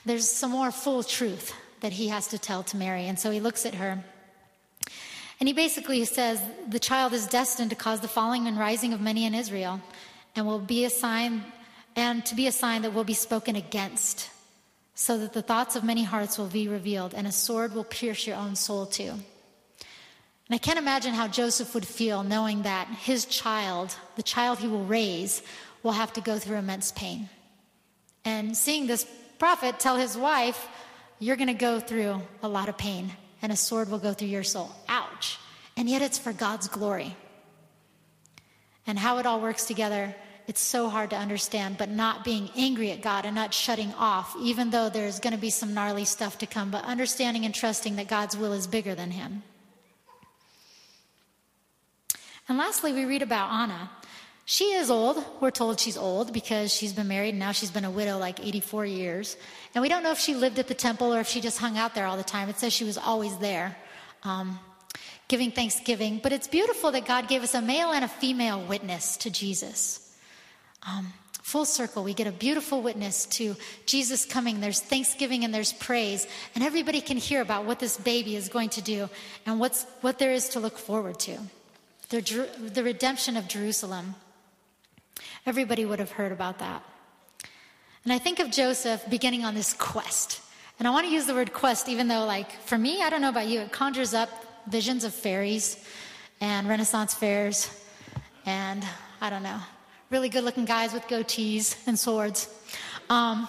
there's 0.06 0.30
some 0.30 0.52
more 0.52 0.72
full 0.72 1.04
truth 1.04 1.54
that 1.82 1.94
he 1.94 2.08
has 2.08 2.28
to 2.30 2.40
tell 2.40 2.64
to 2.64 2.78
Mary. 2.78 3.08
And 3.08 3.20
so 3.20 3.32
he 3.32 3.40
looks 3.40 3.66
at 3.66 3.76
her. 3.76 4.04
And 5.40 5.48
he 5.50 5.54
basically 5.54 6.04
says, 6.06 6.42
The 6.68 6.80
child 6.80 7.14
is 7.14 7.28
destined 7.28 7.72
to 7.72 7.76
cause 7.76 8.00
the 8.00 8.08
falling 8.08 8.48
and 8.48 8.58
rising 8.58 8.94
of 8.94 9.02
many 9.02 9.26
in 9.26 9.36
Israel, 9.36 9.82
and 10.36 10.46
will 10.46 10.60
be 10.60 10.86
a 10.86 10.90
sign, 10.90 11.44
and 11.96 12.26
to 12.26 12.36
be 12.36 12.48
a 12.48 12.52
sign 12.52 12.84
that 12.84 12.94
will 12.94 13.04
be 13.04 13.14
spoken 13.14 13.56
against, 13.56 14.30
so 14.94 15.18
that 15.18 15.34
the 15.34 15.42
thoughts 15.42 15.76
of 15.76 15.84
many 15.84 16.04
hearts 16.04 16.38
will 16.38 16.48
be 16.48 16.68
revealed, 16.68 17.14
and 17.14 17.28
a 17.28 17.32
sword 17.32 17.76
will 17.76 17.84
pierce 17.84 18.26
your 18.26 18.38
own 18.38 18.56
soul 18.56 18.86
too. 18.86 19.12
And 20.48 20.54
I 20.54 20.58
can't 20.58 20.80
imagine 20.80 21.14
how 21.14 21.28
Joseph 21.28 21.74
would 21.74 21.88
feel 21.88 22.24
knowing 22.24 22.62
that 22.62 22.88
his 22.88 23.26
child, 23.26 23.96
the 24.16 24.24
child 24.24 24.60
he 24.60 24.68
will 24.68 24.86
raise, 24.86 25.42
will 25.86 25.92
have 25.92 26.12
to 26.14 26.22
go 26.22 26.40
through 26.40 26.58
immense 26.58 26.92
pain. 26.92 27.30
And 28.26 28.58
seeing 28.58 28.88
this 28.88 29.06
prophet 29.38 29.80
tell 29.80 29.98
his 29.98 30.18
wife, 30.18 30.68
You're 31.20 31.36
going 31.36 31.48
to 31.48 31.54
go 31.54 31.80
through 31.80 32.24
a 32.42 32.50
lot 32.50 32.70
of 32.70 32.78
pain, 32.78 33.12
and 33.42 33.52
a 33.52 33.56
sword 33.56 33.90
will 33.90 34.00
go 34.00 34.12
through 34.12 34.30
your 34.30 34.44
soul. 34.44 34.72
Ouch. 34.90 35.38
And 35.78 35.88
yet 35.88 36.02
it's 36.02 36.18
for 36.18 36.34
God's 36.34 36.68
glory. 36.68 37.16
And 38.88 38.98
how 38.98 39.20
it 39.20 39.28
all 39.28 39.40
works 39.40 39.66
together, 39.66 40.16
it's 40.48 40.60
so 40.60 40.90
hard 40.90 41.12
to 41.12 41.16
understand, 41.16 41.78
but 41.78 41.90
not 41.90 42.26
being 42.26 42.50
angry 42.56 42.92
at 42.92 43.02
God 43.02 43.26
and 43.26 43.36
not 43.36 43.54
shutting 43.54 43.94
off, 43.94 44.36
even 44.42 44.72
though 44.72 44.90
there's 44.90 45.20
going 45.20 45.34
to 45.34 45.40
be 45.40 45.52
some 45.52 45.76
gnarly 45.76 46.06
stuff 46.06 46.40
to 46.40 46.48
come, 46.48 46.72
but 46.72 46.84
understanding 46.84 47.46
and 47.46 47.54
trusting 47.54 47.96
that 47.98 48.08
God's 48.08 48.36
will 48.36 48.54
is 48.54 48.66
bigger 48.66 48.96
than 48.96 49.12
him. 49.12 49.44
And 52.50 52.58
lastly, 52.58 52.92
we 52.92 53.06
read 53.06 53.22
about 53.22 53.52
Anna. 53.52 53.92
She 54.48 54.74
is 54.74 54.92
old. 54.92 55.24
We're 55.42 55.50
told 55.50 55.80
she's 55.80 55.98
old 55.98 56.32
because 56.32 56.72
she's 56.72 56.94
been 56.94 57.08
married 57.08 57.30
and 57.30 57.40
now 57.40 57.52
she's 57.52 57.72
been 57.72 57.84
a 57.84 57.90
widow 57.90 58.20
like 58.20 58.40
84 58.40 58.86
years. 58.86 59.38
And 59.74 59.82
we 59.82 59.90
don't 59.90 60.04
know 60.04 60.12
if 60.12 60.20
she 60.20 60.36
lived 60.36 60.60
at 60.60 60.68
the 60.68 60.76
temple 60.76 61.14
or 61.14 61.20
if 61.20 61.28
she 61.28 61.42
just 61.42 61.58
hung 61.58 61.80
out 61.80 61.96
there 61.96 62.06
all 62.06 62.16
the 62.16 62.24
time. 62.24 62.48
It 62.48 62.60
says 62.60 62.72
she 62.72 62.84
was 62.84 62.98
always 62.98 63.36
there 63.40 63.76
um, 64.24 64.60
giving 65.28 65.52
thanksgiving. 65.52 66.20
But 66.22 66.32
it's 66.32 66.48
beautiful 66.48 66.92
that 66.92 67.06
God 67.06 67.28
gave 67.28 67.42
us 67.42 67.56
a 67.56 67.62
male 67.62 67.92
and 67.92 68.06
a 68.06 68.08
female 68.08 68.62
witness 68.62 69.18
to 69.18 69.32
Jesus. 69.32 70.14
Um, 70.88 71.12
full 71.42 71.66
circle, 71.66 72.04
we 72.04 72.14
get 72.14 72.28
a 72.28 72.32
beautiful 72.32 72.84
witness 72.84 73.26
to 73.28 73.56
Jesus 73.88 74.26
coming. 74.26 74.62
There's 74.62 74.80
thanksgiving 74.80 75.44
and 75.44 75.52
there's 75.52 75.74
praise, 75.74 76.28
and 76.54 76.64
everybody 76.64 77.02
can 77.02 77.18
hear 77.18 77.42
about 77.42 77.66
what 77.66 77.80
this 77.80 77.98
baby 77.98 78.36
is 78.36 78.50
going 78.50 78.70
to 78.70 78.82
do 78.82 79.10
and 79.48 79.60
what's, 79.60 79.86
what 80.02 80.20
there 80.20 80.34
is 80.34 80.50
to 80.50 80.60
look 80.60 80.78
forward 80.78 81.20
to. 81.22 81.40
The, 82.10 82.48
the 82.72 82.84
redemption 82.84 83.38
of 83.38 83.48
Jerusalem. 83.48 84.14
Everybody 85.46 85.86
would 85.86 86.00
have 86.00 86.12
heard 86.12 86.32
about 86.32 86.60
that. 86.60 86.84
And 88.04 88.14
I 88.14 88.20
think 88.20 88.40
of 88.40 88.52
Joseph 88.52 89.04
beginning 89.10 89.44
on 89.44 89.56
this 89.56 89.74
quest. 89.74 90.42
And 90.78 90.88
I 90.88 90.92
want 90.92 91.06
to 91.06 91.12
use 91.12 91.26
the 91.26 91.34
word 91.34 91.54
quest, 91.54 91.90
even 91.90 92.08
though, 92.08 92.26
like, 92.26 92.52
for 92.64 92.78
me, 92.78 93.02
I 93.02 93.10
don't 93.10 93.22
know 93.22 93.30
about 93.30 93.48
you, 93.48 93.62
it 93.62 93.72
conjures 93.72 94.14
up 94.14 94.30
visions 94.68 95.04
of 95.04 95.14
fairies 95.14 95.84
and 96.42 96.68
Renaissance 96.68 97.14
fairs 97.14 97.70
and, 98.46 98.86
I 99.22 99.30
don't 99.30 99.44
know, 99.44 99.60
really 100.10 100.30
good 100.30 100.44
looking 100.44 100.66
guys 100.66 100.94
with 100.94 101.04
goatees 101.04 101.76
and 101.88 101.98
swords. 101.98 102.50
Um, 103.10 103.48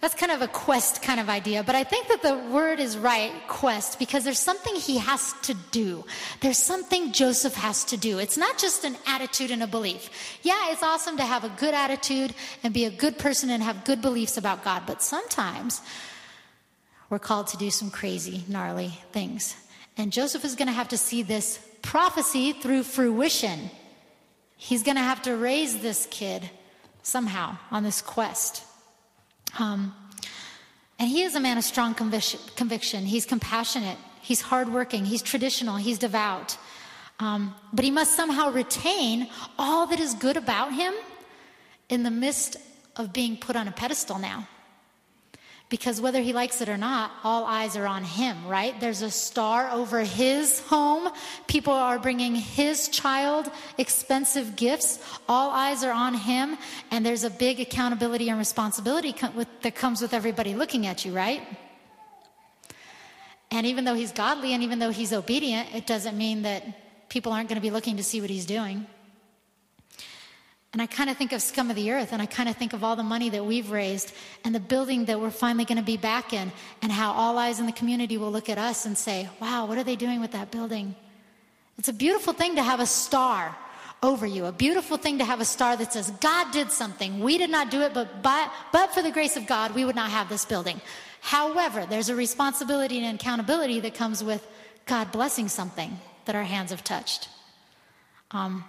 that's 0.00 0.14
kind 0.14 0.30
of 0.30 0.42
a 0.42 0.48
quest 0.48 1.02
kind 1.02 1.18
of 1.18 1.28
idea, 1.28 1.64
but 1.64 1.74
I 1.74 1.82
think 1.82 2.06
that 2.06 2.22
the 2.22 2.38
word 2.52 2.78
is 2.78 2.96
right, 2.96 3.32
quest, 3.48 3.98
because 3.98 4.22
there's 4.22 4.38
something 4.38 4.76
he 4.76 4.98
has 4.98 5.32
to 5.42 5.54
do. 5.72 6.04
There's 6.40 6.56
something 6.56 7.12
Joseph 7.12 7.54
has 7.54 7.84
to 7.86 7.96
do. 7.96 8.18
It's 8.18 8.36
not 8.36 8.58
just 8.58 8.84
an 8.84 8.96
attitude 9.08 9.50
and 9.50 9.60
a 9.60 9.66
belief. 9.66 10.08
Yeah, 10.42 10.70
it's 10.70 10.84
awesome 10.84 11.16
to 11.16 11.24
have 11.24 11.42
a 11.42 11.48
good 11.48 11.74
attitude 11.74 12.32
and 12.62 12.72
be 12.72 12.84
a 12.84 12.90
good 12.90 13.18
person 13.18 13.50
and 13.50 13.60
have 13.60 13.84
good 13.84 14.00
beliefs 14.00 14.36
about 14.36 14.62
God, 14.62 14.84
but 14.86 15.02
sometimes 15.02 15.80
we're 17.10 17.18
called 17.18 17.48
to 17.48 17.56
do 17.56 17.70
some 17.70 17.90
crazy, 17.90 18.44
gnarly 18.46 18.92
things. 19.10 19.56
And 19.96 20.12
Joseph 20.12 20.44
is 20.44 20.54
going 20.54 20.68
to 20.68 20.72
have 20.72 20.88
to 20.88 20.96
see 20.96 21.22
this 21.22 21.58
prophecy 21.82 22.52
through 22.52 22.84
fruition. 22.84 23.70
He's 24.56 24.84
going 24.84 24.96
to 24.96 25.02
have 25.02 25.22
to 25.22 25.36
raise 25.36 25.80
this 25.80 26.06
kid 26.08 26.48
somehow 27.02 27.56
on 27.72 27.82
this 27.82 28.00
quest. 28.00 28.62
Um, 29.58 29.94
and 30.98 31.08
he 31.08 31.22
is 31.22 31.34
a 31.34 31.40
man 31.40 31.58
of 31.58 31.64
strong 31.64 31.94
conviction. 31.94 33.06
He's 33.06 33.24
compassionate. 33.24 33.98
He's 34.20 34.40
hardworking. 34.40 35.04
He's 35.04 35.22
traditional. 35.22 35.76
He's 35.76 35.98
devout. 35.98 36.58
Um, 37.20 37.54
but 37.72 37.84
he 37.84 37.90
must 37.90 38.14
somehow 38.14 38.50
retain 38.50 39.28
all 39.58 39.86
that 39.86 40.00
is 40.00 40.14
good 40.14 40.36
about 40.36 40.72
him 40.72 40.94
in 41.88 42.02
the 42.02 42.10
midst 42.10 42.56
of 42.96 43.12
being 43.12 43.36
put 43.36 43.56
on 43.56 43.68
a 43.68 43.72
pedestal 43.72 44.18
now. 44.18 44.48
Because 45.70 46.00
whether 46.00 46.22
he 46.22 46.32
likes 46.32 46.62
it 46.62 46.68
or 46.70 46.78
not, 46.78 47.12
all 47.22 47.44
eyes 47.44 47.76
are 47.76 47.86
on 47.86 48.02
him, 48.02 48.46
right? 48.46 48.78
There's 48.80 49.02
a 49.02 49.10
star 49.10 49.70
over 49.70 50.00
his 50.00 50.60
home. 50.60 51.12
People 51.46 51.74
are 51.74 51.98
bringing 51.98 52.34
his 52.34 52.88
child 52.88 53.50
expensive 53.76 54.56
gifts. 54.56 54.98
All 55.28 55.50
eyes 55.50 55.84
are 55.84 55.92
on 55.92 56.14
him. 56.14 56.56
And 56.90 57.04
there's 57.04 57.22
a 57.22 57.28
big 57.28 57.60
accountability 57.60 58.30
and 58.30 58.38
responsibility 58.38 59.14
that 59.60 59.74
comes 59.74 60.00
with 60.00 60.14
everybody 60.14 60.54
looking 60.54 60.86
at 60.86 61.04
you, 61.04 61.12
right? 61.12 61.42
And 63.50 63.66
even 63.66 63.84
though 63.84 63.94
he's 63.94 64.12
godly 64.12 64.54
and 64.54 64.62
even 64.62 64.78
though 64.78 64.90
he's 64.90 65.12
obedient, 65.12 65.74
it 65.74 65.86
doesn't 65.86 66.16
mean 66.16 66.42
that 66.42 67.08
people 67.10 67.32
aren't 67.32 67.50
going 67.50 67.56
to 67.56 67.62
be 67.62 67.70
looking 67.70 67.98
to 67.98 68.02
see 68.02 68.22
what 68.22 68.30
he's 68.30 68.46
doing. 68.46 68.86
And 70.72 70.82
I 70.82 70.86
kind 70.86 71.08
of 71.08 71.16
think 71.16 71.32
of 71.32 71.40
scum 71.40 71.70
of 71.70 71.76
the 71.76 71.90
earth, 71.92 72.12
and 72.12 72.20
I 72.20 72.26
kind 72.26 72.48
of 72.48 72.56
think 72.56 72.74
of 72.74 72.84
all 72.84 72.94
the 72.94 73.02
money 73.02 73.30
that 73.30 73.44
we've 73.44 73.70
raised 73.70 74.12
and 74.44 74.54
the 74.54 74.60
building 74.60 75.06
that 75.06 75.18
we're 75.18 75.30
finally 75.30 75.64
going 75.64 75.78
to 75.78 75.84
be 75.84 75.96
back 75.96 76.32
in, 76.34 76.52
and 76.82 76.92
how 76.92 77.12
all 77.12 77.38
eyes 77.38 77.58
in 77.58 77.66
the 77.66 77.72
community 77.72 78.18
will 78.18 78.30
look 78.30 78.50
at 78.50 78.58
us 78.58 78.84
and 78.84 78.96
say, 78.96 79.28
Wow, 79.40 79.66
what 79.66 79.78
are 79.78 79.84
they 79.84 79.96
doing 79.96 80.20
with 80.20 80.32
that 80.32 80.50
building? 80.50 80.94
It's 81.78 81.88
a 81.88 81.92
beautiful 81.92 82.32
thing 82.32 82.56
to 82.56 82.62
have 82.62 82.80
a 82.80 82.86
star 82.86 83.56
over 84.02 84.26
you, 84.26 84.46
a 84.46 84.52
beautiful 84.52 84.96
thing 84.96 85.18
to 85.18 85.24
have 85.24 85.40
a 85.40 85.44
star 85.44 85.76
that 85.76 85.92
says, 85.92 86.10
God 86.20 86.52
did 86.52 86.70
something. 86.70 87.20
We 87.20 87.38
did 87.38 87.50
not 87.50 87.70
do 87.70 87.80
it, 87.82 87.94
but, 87.94 88.22
by, 88.22 88.48
but 88.72 88.92
for 88.92 89.02
the 89.02 89.10
grace 89.10 89.36
of 89.36 89.46
God, 89.46 89.74
we 89.74 89.84
would 89.84 89.96
not 89.96 90.10
have 90.10 90.28
this 90.28 90.44
building. 90.44 90.80
However, 91.20 91.86
there's 91.86 92.08
a 92.08 92.14
responsibility 92.14 93.04
and 93.04 93.18
accountability 93.18 93.80
that 93.80 93.94
comes 93.94 94.22
with 94.22 94.46
God 94.86 95.10
blessing 95.12 95.48
something 95.48 95.98
that 96.26 96.36
our 96.36 96.44
hands 96.44 96.70
have 96.70 96.84
touched. 96.84 97.28
Um, 98.30 98.64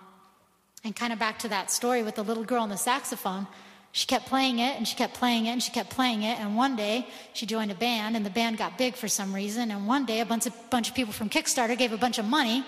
and 0.84 0.96
kind 0.96 1.12
of 1.12 1.20
back 1.20 1.40
to 1.40 1.48
that 1.50 1.72
story 1.72 2.04
with 2.04 2.16
the 2.16 2.24
little 2.24 2.44
girl 2.44 2.64
on 2.64 2.70
the 2.70 2.78
saxophone. 2.78 3.48
She 3.92 4.06
kept 4.06 4.28
playing 4.28 4.60
it 4.60 4.78
and 4.78 4.88
she 4.88 4.96
kept 4.96 5.16
playing 5.16 5.48
it 5.48 5.52
and 5.52 5.64
she 5.64 5.72
kept 5.72 5.90
playing 5.90 6.24
it. 6.24 6.40
And 6.40 6.56
one 6.56 6.76
day 6.76 7.08
she 7.34 7.46
joined 7.46 7.72
a 7.72 7.76
band 7.76 8.16
and 8.16 8.26
the 8.26 8.30
band 8.30 8.58
got 8.58 8.78
big 8.78 8.96
for 8.96 9.08
some 9.08 9.34
reason. 9.34 9.72
And 9.72 9.88
one 9.88 10.06
day 10.06 10.20
a 10.20 10.26
bunch 10.26 10.46
of, 10.46 10.54
bunch 10.70 10.90
of 10.90 10.96
people 10.96 11.12
from 11.12 11.30
Kickstarter 11.30 11.78
gave 11.78 11.92
a 11.92 11.98
bunch 11.98 12.20
of 12.20 12.26
money. 12.26 12.64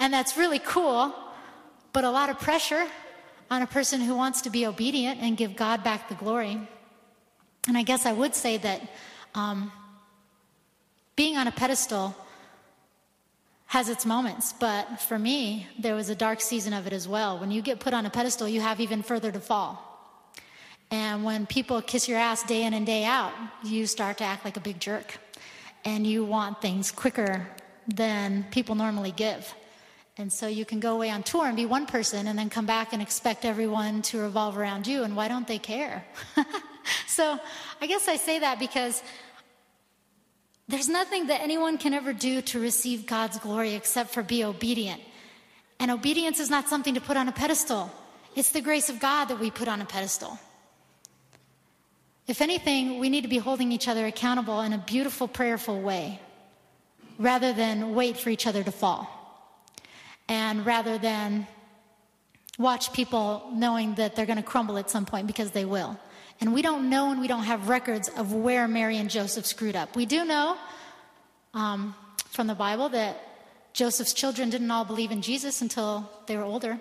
And 0.00 0.12
that's 0.12 0.36
really 0.36 0.58
cool, 0.58 1.14
but 1.92 2.04
a 2.04 2.10
lot 2.10 2.28
of 2.28 2.38
pressure 2.40 2.86
on 3.50 3.62
a 3.62 3.66
person 3.66 4.00
who 4.00 4.16
wants 4.16 4.42
to 4.42 4.50
be 4.50 4.66
obedient 4.66 5.20
and 5.20 5.36
give 5.36 5.54
God 5.54 5.84
back 5.84 6.08
the 6.08 6.14
glory. 6.16 6.60
And 7.68 7.78
I 7.78 7.82
guess 7.82 8.06
I 8.06 8.12
would 8.12 8.34
say 8.34 8.56
that 8.58 8.80
um, 9.34 9.70
being 11.14 11.36
on 11.36 11.46
a 11.46 11.52
pedestal 11.52 12.16
has 13.72 13.88
its 13.88 14.04
moments, 14.04 14.52
but 14.52 15.00
for 15.00 15.18
me, 15.18 15.66
there 15.78 15.94
was 15.94 16.10
a 16.10 16.14
dark 16.14 16.42
season 16.42 16.74
of 16.74 16.86
it 16.86 16.92
as 16.92 17.08
well. 17.08 17.38
When 17.38 17.50
you 17.50 17.62
get 17.62 17.80
put 17.80 17.94
on 17.94 18.04
a 18.04 18.10
pedestal, 18.10 18.46
you 18.46 18.60
have 18.60 18.80
even 18.80 19.02
further 19.02 19.32
to 19.32 19.40
fall. 19.40 19.72
And 20.90 21.24
when 21.24 21.46
people 21.46 21.80
kiss 21.80 22.06
your 22.06 22.18
ass 22.18 22.42
day 22.42 22.64
in 22.64 22.74
and 22.74 22.84
day 22.84 23.06
out, 23.06 23.32
you 23.64 23.86
start 23.86 24.18
to 24.18 24.24
act 24.24 24.44
like 24.44 24.58
a 24.58 24.60
big 24.60 24.78
jerk. 24.78 25.16
And 25.86 26.06
you 26.06 26.22
want 26.22 26.60
things 26.60 26.92
quicker 26.92 27.48
than 27.88 28.44
people 28.50 28.74
normally 28.74 29.10
give. 29.10 29.54
And 30.18 30.30
so 30.30 30.48
you 30.48 30.66
can 30.66 30.78
go 30.78 30.92
away 30.92 31.08
on 31.08 31.22
tour 31.22 31.46
and 31.46 31.56
be 31.56 31.64
one 31.64 31.86
person 31.86 32.26
and 32.26 32.38
then 32.38 32.50
come 32.50 32.66
back 32.66 32.92
and 32.92 33.00
expect 33.00 33.46
everyone 33.46 34.02
to 34.02 34.18
revolve 34.18 34.58
around 34.58 34.86
you. 34.86 35.02
And 35.02 35.16
why 35.16 35.28
don't 35.28 35.48
they 35.48 35.58
care? 35.58 36.04
so 37.06 37.38
I 37.80 37.86
guess 37.86 38.06
I 38.06 38.16
say 38.16 38.40
that 38.40 38.58
because 38.58 39.02
there's 40.68 40.88
nothing 40.88 41.26
that 41.26 41.40
anyone 41.40 41.78
can 41.78 41.92
ever 41.92 42.12
do 42.12 42.40
to 42.42 42.60
receive 42.60 43.06
God's 43.06 43.38
glory 43.38 43.74
except 43.74 44.10
for 44.10 44.22
be 44.22 44.44
obedient. 44.44 45.00
And 45.78 45.90
obedience 45.90 46.38
is 46.38 46.50
not 46.50 46.68
something 46.68 46.94
to 46.94 47.00
put 47.00 47.16
on 47.16 47.28
a 47.28 47.32
pedestal, 47.32 47.90
it's 48.34 48.50
the 48.50 48.60
grace 48.60 48.88
of 48.88 48.98
God 48.98 49.26
that 49.26 49.38
we 49.38 49.50
put 49.50 49.68
on 49.68 49.80
a 49.80 49.84
pedestal. 49.84 50.38
If 52.26 52.40
anything, 52.40 52.98
we 52.98 53.10
need 53.10 53.22
to 53.22 53.28
be 53.28 53.38
holding 53.38 53.72
each 53.72 53.88
other 53.88 54.06
accountable 54.06 54.60
in 54.60 54.72
a 54.72 54.78
beautiful, 54.78 55.26
prayerful 55.26 55.80
way 55.80 56.20
rather 57.18 57.52
than 57.52 57.94
wait 57.94 58.16
for 58.16 58.30
each 58.30 58.46
other 58.46 58.62
to 58.62 58.72
fall. 58.72 59.08
And 60.28 60.64
rather 60.64 60.98
than 60.98 61.46
watch 62.58 62.92
people 62.92 63.50
knowing 63.52 63.96
that 63.96 64.14
they're 64.14 64.26
going 64.26 64.36
to 64.36 64.42
crumble 64.42 64.78
at 64.78 64.88
some 64.88 65.04
point 65.04 65.26
because 65.26 65.50
they 65.50 65.64
will. 65.64 65.98
And 66.42 66.52
we 66.52 66.60
don't 66.60 66.90
know 66.90 67.12
and 67.12 67.20
we 67.20 67.28
don't 67.28 67.44
have 67.44 67.68
records 67.68 68.08
of 68.08 68.32
where 68.32 68.66
Mary 68.66 68.96
and 68.96 69.08
Joseph 69.08 69.46
screwed 69.46 69.76
up. 69.76 69.94
We 69.94 70.06
do 70.06 70.24
know 70.24 70.56
um, 71.54 71.94
from 72.30 72.48
the 72.48 72.54
Bible 72.56 72.88
that 72.88 73.16
Joseph's 73.74 74.12
children 74.12 74.50
didn't 74.50 74.68
all 74.68 74.84
believe 74.84 75.12
in 75.12 75.22
Jesus 75.22 75.62
until 75.62 76.10
they 76.26 76.36
were 76.36 76.42
older. 76.42 76.80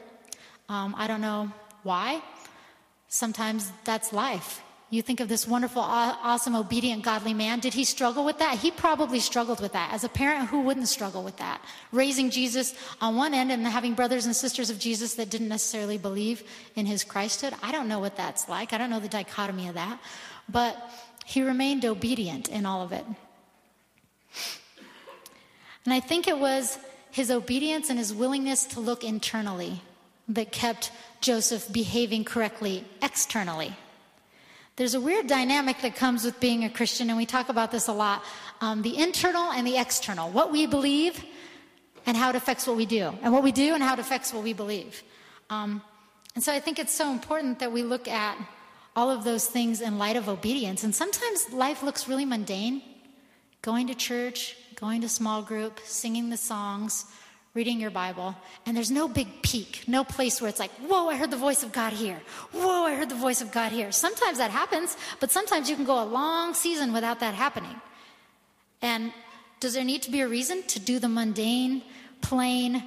Um, 0.67 0.95
I 0.97 1.05
don't 1.05 1.21
know 1.21 1.51
why. 1.83 2.23
Sometimes 3.07 3.71
that's 3.83 4.11
life. 4.11 4.63
You 4.91 5.01
think 5.01 5.21
of 5.21 5.29
this 5.29 5.47
wonderful, 5.47 5.81
awesome, 5.81 6.53
obedient, 6.53 7.03
godly 7.03 7.33
man. 7.33 7.61
Did 7.61 7.73
he 7.73 7.85
struggle 7.85 8.25
with 8.25 8.39
that? 8.39 8.57
He 8.57 8.71
probably 8.71 9.21
struggled 9.21 9.61
with 9.61 9.71
that. 9.71 9.93
As 9.93 10.03
a 10.03 10.09
parent, 10.09 10.49
who 10.49 10.59
wouldn't 10.59 10.89
struggle 10.89 11.23
with 11.23 11.37
that? 11.37 11.61
Raising 11.93 12.29
Jesus 12.29 12.75
on 12.99 13.15
one 13.15 13.33
end 13.33 13.53
and 13.53 13.65
having 13.65 13.93
brothers 13.93 14.25
and 14.25 14.35
sisters 14.35 14.69
of 14.69 14.79
Jesus 14.79 15.13
that 15.13 15.29
didn't 15.29 15.47
necessarily 15.47 15.97
believe 15.97 16.43
in 16.75 16.85
his 16.85 17.05
Christhood. 17.05 17.53
I 17.63 17.71
don't 17.71 17.87
know 17.87 17.99
what 17.99 18.17
that's 18.17 18.49
like. 18.49 18.73
I 18.73 18.77
don't 18.77 18.89
know 18.89 18.99
the 18.99 19.07
dichotomy 19.07 19.69
of 19.69 19.75
that. 19.75 19.97
But 20.49 20.75
he 21.23 21.41
remained 21.41 21.85
obedient 21.85 22.49
in 22.49 22.65
all 22.65 22.81
of 22.81 22.91
it. 22.91 23.05
And 25.85 25.93
I 25.93 26.01
think 26.01 26.27
it 26.27 26.37
was 26.37 26.77
his 27.11 27.31
obedience 27.31 27.89
and 27.89 27.97
his 27.97 28.13
willingness 28.13 28.65
to 28.65 28.81
look 28.81 29.05
internally 29.05 29.81
that 30.27 30.51
kept 30.51 30.91
Joseph 31.21 31.71
behaving 31.71 32.25
correctly 32.25 32.83
externally. 33.01 33.77
There's 34.77 34.93
a 34.93 35.01
weird 35.01 35.27
dynamic 35.27 35.81
that 35.81 35.95
comes 35.95 36.23
with 36.23 36.39
being 36.39 36.63
a 36.63 36.69
Christian, 36.69 37.09
and 37.09 37.17
we 37.17 37.25
talk 37.25 37.49
about 37.49 37.71
this 37.71 37.87
a 37.87 37.93
lot 37.93 38.23
um, 38.61 38.83
the 38.83 38.97
internal 38.97 39.51
and 39.51 39.65
the 39.65 39.77
external, 39.77 40.29
what 40.29 40.51
we 40.51 40.67
believe 40.67 41.23
and 42.05 42.15
how 42.15 42.29
it 42.29 42.35
affects 42.35 42.67
what 42.67 42.77
we 42.77 42.85
do, 42.85 43.11
and 43.21 43.33
what 43.33 43.43
we 43.43 43.51
do 43.51 43.73
and 43.73 43.83
how 43.83 43.93
it 43.93 43.99
affects 43.99 44.33
what 44.33 44.43
we 44.43 44.53
believe. 44.53 45.03
Um, 45.49 45.81
and 46.35 46.43
so 46.43 46.53
I 46.53 46.59
think 46.59 46.79
it's 46.79 46.93
so 46.93 47.11
important 47.11 47.59
that 47.59 47.71
we 47.71 47.83
look 47.83 48.07
at 48.07 48.37
all 48.95 49.09
of 49.09 49.23
those 49.23 49.47
things 49.47 49.81
in 49.81 49.97
light 49.97 50.15
of 50.15 50.29
obedience. 50.29 50.83
And 50.83 50.93
sometimes 50.93 51.51
life 51.51 51.83
looks 51.83 52.07
really 52.07 52.25
mundane 52.25 52.81
going 53.61 53.87
to 53.87 53.93
church, 53.93 54.55
going 54.75 55.01
to 55.01 55.09
small 55.09 55.41
group, 55.41 55.79
singing 55.83 56.29
the 56.29 56.37
songs, 56.37 57.05
reading 57.53 57.79
your 57.79 57.91
Bible, 57.91 58.35
and 58.65 58.77
there's 58.77 58.91
no 58.91 59.07
big 59.07 59.27
peak, 59.41 59.83
no 59.85 60.03
place 60.03 60.39
where 60.39 60.49
it's 60.49 60.59
like, 60.59 60.71
whoa, 60.87 61.09
I 61.09 61.17
heard 61.17 61.31
the 61.31 61.37
voice 61.37 61.63
of 61.63 61.73
God 61.73 61.91
here. 61.91 62.21
Whoa, 62.53 62.85
I 62.85 62.95
heard 62.95 63.09
the 63.09 63.15
voice 63.15 63.41
of 63.41 63.51
God 63.51 63.73
here. 63.73 63.91
Sometimes 63.91 64.37
that 64.37 64.51
happens, 64.51 64.95
but 65.19 65.31
sometimes 65.31 65.69
you 65.69 65.75
can 65.75 65.83
go 65.83 66.01
a 66.01 66.05
long 66.05 66.53
season 66.53 66.93
without 66.93 67.19
that 67.19 67.33
happening. 67.33 67.75
And 68.81 69.11
does 69.59 69.73
there 69.73 69.83
need 69.83 70.01
to 70.03 70.11
be 70.11 70.21
a 70.21 70.27
reason 70.27 70.63
to 70.63 70.79
do 70.79 70.97
the 70.97 71.09
mundane, 71.09 71.83
plain 72.21 72.83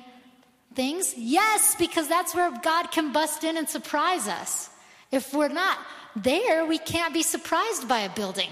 things? 0.74 1.14
Yes, 1.16 1.77
because 1.79 2.09
that's 2.09 2.35
where 2.35 2.50
God 2.62 2.90
can 2.90 3.12
bust 3.12 3.44
in 3.44 3.59
and 3.59 3.68
surprise 3.68 4.29
us. 4.29 4.70
If 5.12 5.35
we're 5.35 5.48
not 5.48 5.79
there, 6.16 6.64
we 6.64 6.79
can't 6.79 7.12
be 7.12 7.22
surprised 7.22 7.87
by 7.87 8.00
a 8.00 8.14
building. 8.14 8.50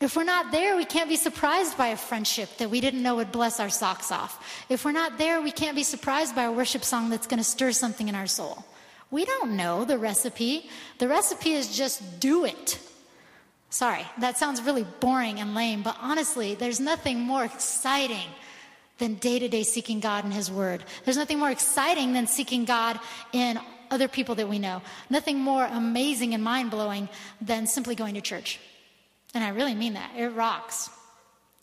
If 0.00 0.14
we're 0.14 0.24
not 0.24 0.52
there, 0.52 0.76
we 0.76 0.84
can't 0.84 1.08
be 1.08 1.16
surprised 1.16 1.76
by 1.76 1.88
a 1.88 1.96
friendship 1.96 2.56
that 2.58 2.70
we 2.70 2.80
didn't 2.80 3.02
know 3.02 3.16
would 3.16 3.32
bless 3.32 3.58
our 3.58 3.68
socks 3.68 4.12
off. 4.12 4.64
If 4.68 4.84
we're 4.84 4.92
not 4.92 5.18
there, 5.18 5.40
we 5.42 5.50
can't 5.50 5.74
be 5.74 5.82
surprised 5.82 6.36
by 6.36 6.44
a 6.44 6.52
worship 6.52 6.84
song 6.84 7.10
that's 7.10 7.26
going 7.26 7.38
to 7.38 7.44
stir 7.44 7.72
something 7.72 8.08
in 8.08 8.14
our 8.14 8.28
soul. 8.28 8.64
We 9.10 9.24
don't 9.24 9.56
know 9.56 9.84
the 9.84 9.98
recipe. 9.98 10.70
The 10.98 11.08
recipe 11.08 11.52
is 11.52 11.76
just 11.76 12.20
do 12.20 12.44
it. 12.44 12.78
Sorry, 13.70 14.06
that 14.20 14.38
sounds 14.38 14.62
really 14.62 14.86
boring 15.00 15.40
and 15.40 15.54
lame, 15.54 15.82
but 15.82 15.96
honestly, 16.00 16.54
there's 16.54 16.78
nothing 16.78 17.18
more 17.18 17.44
exciting 17.44 18.28
than 18.98 19.14
day 19.14 19.38
to 19.40 19.48
day 19.48 19.64
seeking 19.64 19.98
God 19.98 20.24
in 20.24 20.30
His 20.30 20.50
Word. 20.50 20.84
There's 21.04 21.16
nothing 21.16 21.38
more 21.38 21.50
exciting 21.50 22.12
than 22.12 22.26
seeking 22.26 22.64
God 22.64 23.00
in 23.32 23.58
other 23.90 24.08
people 24.08 24.36
that 24.36 24.48
we 24.48 24.58
know. 24.58 24.80
Nothing 25.10 25.38
more 25.38 25.64
amazing 25.64 26.34
and 26.34 26.42
mind 26.42 26.70
blowing 26.70 27.08
than 27.40 27.66
simply 27.66 27.94
going 27.94 28.14
to 28.14 28.20
church. 28.20 28.60
And 29.34 29.44
I 29.44 29.50
really 29.50 29.74
mean 29.74 29.94
that. 29.94 30.10
It 30.16 30.28
rocks. 30.28 30.90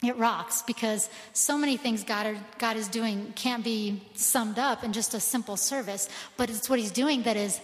It 0.03 0.17
rocks 0.17 0.61
because 0.61 1.09
so 1.33 1.57
many 1.57 1.77
things 1.77 2.03
God, 2.03 2.27
are, 2.27 2.37
God 2.57 2.77
is 2.77 2.87
doing 2.87 3.33
can't 3.35 3.63
be 3.63 4.03
summed 4.13 4.59
up 4.59 4.83
in 4.83 4.93
just 4.93 5.13
a 5.13 5.19
simple 5.19 5.57
service, 5.57 6.09
but 6.37 6.49
it's 6.49 6.69
what 6.69 6.79
He's 6.79 6.91
doing 6.91 7.23
that 7.23 7.37
is 7.37 7.59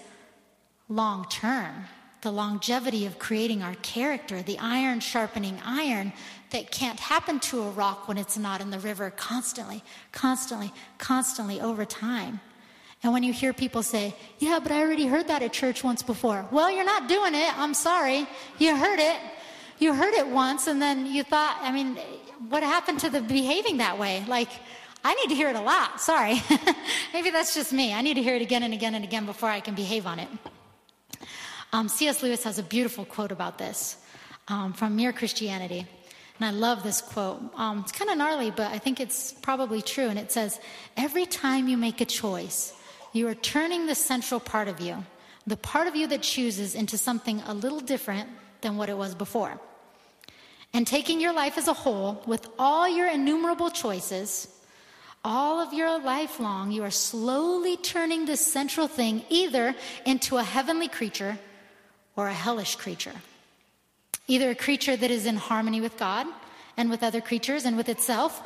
long 0.89 1.25
term. 1.29 1.85
The 2.21 2.31
longevity 2.31 3.05
of 3.05 3.17
creating 3.17 3.63
our 3.63 3.73
character, 3.75 4.41
the 4.43 4.59
iron 4.59 4.99
sharpening 4.99 5.59
iron 5.65 6.13
that 6.51 6.69
can't 6.69 6.99
happen 6.99 7.39
to 7.39 7.63
a 7.63 7.69
rock 7.71 8.07
when 8.07 8.17
it's 8.17 8.37
not 8.37 8.61
in 8.61 8.69
the 8.69 8.79
river 8.79 9.09
constantly, 9.09 9.83
constantly, 10.11 10.71
constantly 10.99 11.59
over 11.59 11.83
time. 11.83 12.39
And 13.03 13.11
when 13.11 13.23
you 13.23 13.33
hear 13.33 13.53
people 13.53 13.81
say, 13.81 14.15
Yeah, 14.37 14.59
but 14.61 14.71
I 14.71 14.81
already 14.81 15.07
heard 15.07 15.27
that 15.27 15.41
at 15.41 15.53
church 15.53 15.83
once 15.83 16.03
before. 16.03 16.45
Well, 16.51 16.71
you're 16.71 16.85
not 16.85 17.09
doing 17.09 17.33
it. 17.33 17.57
I'm 17.57 17.73
sorry. 17.73 18.27
You 18.59 18.75
heard 18.77 18.99
it 18.99 19.17
you 19.81 19.95
heard 19.95 20.13
it 20.13 20.27
once 20.27 20.67
and 20.67 20.79
then 20.79 21.07
you 21.07 21.23
thought, 21.23 21.57
I 21.61 21.71
mean, 21.71 21.97
what 22.49 22.61
happened 22.61 22.99
to 22.99 23.09
the 23.09 23.19
behaving 23.19 23.77
that 23.77 23.97
way? 23.97 24.23
Like, 24.27 24.49
I 25.03 25.15
need 25.15 25.29
to 25.29 25.35
hear 25.35 25.49
it 25.49 25.55
a 25.55 25.61
lot. 25.61 25.99
Sorry. 25.99 26.39
Maybe 27.13 27.31
that's 27.31 27.55
just 27.55 27.73
me. 27.73 27.91
I 27.91 28.01
need 28.01 28.13
to 28.13 28.21
hear 28.21 28.35
it 28.35 28.43
again 28.43 28.61
and 28.61 28.75
again 28.75 28.93
and 28.93 29.03
again 29.03 29.25
before 29.25 29.49
I 29.49 29.59
can 29.59 29.73
behave 29.73 30.05
on 30.05 30.19
it. 30.19 30.27
Um, 31.73 31.89
C.S. 31.89 32.21
Lewis 32.21 32.43
has 32.43 32.59
a 32.59 32.63
beautiful 32.63 33.05
quote 33.05 33.31
about 33.31 33.57
this 33.57 33.97
um, 34.47 34.73
from 34.73 34.95
Mere 34.95 35.11
Christianity. 35.11 35.87
And 36.37 36.45
I 36.45 36.51
love 36.51 36.83
this 36.83 37.01
quote. 37.01 37.41
Um, 37.55 37.79
it's 37.79 37.91
kind 37.91 38.11
of 38.11 38.17
gnarly, 38.17 38.51
but 38.51 38.71
I 38.71 38.77
think 38.77 38.99
it's 38.99 39.31
probably 39.31 39.81
true. 39.81 40.09
And 40.09 40.19
it 40.19 40.31
says, 40.31 40.59
Every 40.95 41.25
time 41.25 41.67
you 41.67 41.77
make 41.77 42.01
a 42.01 42.05
choice, 42.05 42.73
you 43.13 43.27
are 43.27 43.35
turning 43.35 43.87
the 43.87 43.95
central 43.95 44.39
part 44.39 44.67
of 44.67 44.79
you, 44.79 45.03
the 45.47 45.57
part 45.57 45.87
of 45.87 45.95
you 45.95 46.05
that 46.07 46.21
chooses, 46.21 46.75
into 46.75 46.99
something 46.99 47.41
a 47.47 47.53
little 47.55 47.79
different 47.79 48.29
than 48.61 48.77
what 48.77 48.89
it 48.89 48.97
was 48.97 49.15
before 49.15 49.59
and 50.73 50.87
taking 50.87 51.19
your 51.19 51.33
life 51.33 51.57
as 51.57 51.67
a 51.67 51.73
whole 51.73 52.23
with 52.25 52.47
all 52.57 52.87
your 52.87 53.07
innumerable 53.07 53.69
choices, 53.69 54.47
All 55.23 55.59
of 55.59 55.71
your 55.71 56.01
life 56.01 56.39
long, 56.39 56.71
you 56.71 56.83
are 56.83 56.91
slowly 56.91 57.77
turning 57.77 58.25
this 58.25 58.41
central 58.41 58.87
thing 58.87 59.23
either 59.29 59.75
into 60.05 60.37
a 60.37 60.43
heavenly 60.43 60.87
creature 60.87 61.37
or 62.15 62.27
a 62.27 62.33
hellish 62.33 62.75
creature. 62.75 63.13
Either 64.27 64.49
a 64.49 64.55
creature 64.55 64.97
that 64.97 65.11
is 65.11 65.27
in 65.27 65.37
harmony 65.37 65.79
with 65.79 65.97
God 65.97 66.25
and 66.75 66.89
with 66.89 67.03
other 67.03 67.21
creatures 67.21 67.65
and 67.65 67.77
with 67.77 67.87
itself, 67.87 68.41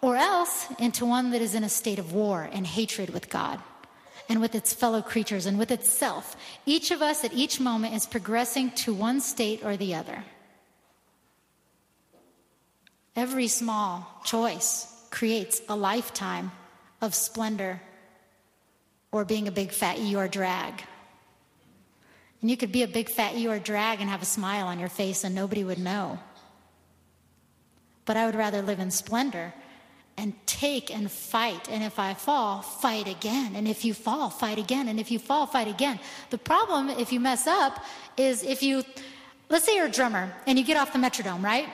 or 0.00 0.16
else 0.16 0.66
into 0.78 1.04
one 1.04 1.30
that 1.30 1.42
is 1.42 1.54
in 1.54 1.64
a 1.64 1.68
state 1.68 1.98
of 1.98 2.12
war 2.12 2.48
and 2.52 2.66
hatred 2.66 3.10
with 3.10 3.28
God 3.28 3.60
and 4.28 4.40
with 4.40 4.54
its 4.54 4.72
fellow 4.72 5.02
creatures 5.02 5.44
and 5.44 5.58
with 5.58 5.70
itself. 5.70 6.36
Each 6.64 6.90
of 6.90 7.02
us 7.02 7.24
at 7.24 7.34
each 7.34 7.60
moment 7.60 7.94
is 7.94 8.06
progressing 8.06 8.70
to 8.72 8.94
one 8.94 9.20
state 9.20 9.62
or 9.62 9.76
the 9.76 9.94
other. 9.94 10.24
Every 13.16 13.48
small 13.48 14.06
choice 14.24 14.86
creates 15.10 15.60
a 15.68 15.76
lifetime 15.76 16.50
of 17.00 17.14
splendor 17.14 17.80
or 19.12 19.24
being 19.24 19.46
a 19.46 19.52
big 19.52 19.70
fat 19.70 19.98
Eeyore 19.98 20.30
drag. 20.30 20.82
And 22.40 22.50
you 22.50 22.56
could 22.56 22.72
be 22.72 22.82
a 22.82 22.88
big 22.88 23.08
fat 23.08 23.34
Eeyore 23.34 23.62
drag 23.62 24.00
and 24.00 24.10
have 24.10 24.22
a 24.22 24.26
smile 24.26 24.66
on 24.66 24.80
your 24.80 24.88
face 24.88 25.22
and 25.22 25.34
nobody 25.34 25.62
would 25.62 25.78
know. 25.78 26.18
But 28.04 28.16
I 28.16 28.26
would 28.26 28.34
rather 28.34 28.60
live 28.60 28.80
in 28.80 28.90
splendor 28.90 29.54
and 30.16 30.34
take 30.46 30.94
and 30.94 31.10
fight. 31.10 31.68
And 31.70 31.82
if 31.82 31.98
I 31.98 32.14
fall, 32.14 32.62
fight 32.62 33.08
again. 33.08 33.54
And 33.54 33.66
if 33.66 33.84
you 33.84 33.94
fall, 33.94 34.30
fight 34.30 34.58
again. 34.58 34.88
And 34.88 35.00
if 35.00 35.10
you 35.10 35.18
fall, 35.18 35.46
fight 35.46 35.68
again. 35.68 35.98
The 36.30 36.38
problem, 36.38 36.90
if 36.90 37.12
you 37.12 37.20
mess 37.20 37.46
up, 37.46 37.82
is 38.16 38.42
if 38.42 38.62
you, 38.62 38.84
let's 39.48 39.64
say 39.64 39.76
you're 39.76 39.86
a 39.86 39.90
drummer 39.90 40.32
and 40.46 40.58
you 40.58 40.64
get 40.64 40.76
off 40.76 40.92
the 40.92 40.98
metronome, 40.98 41.44
right? 41.44 41.68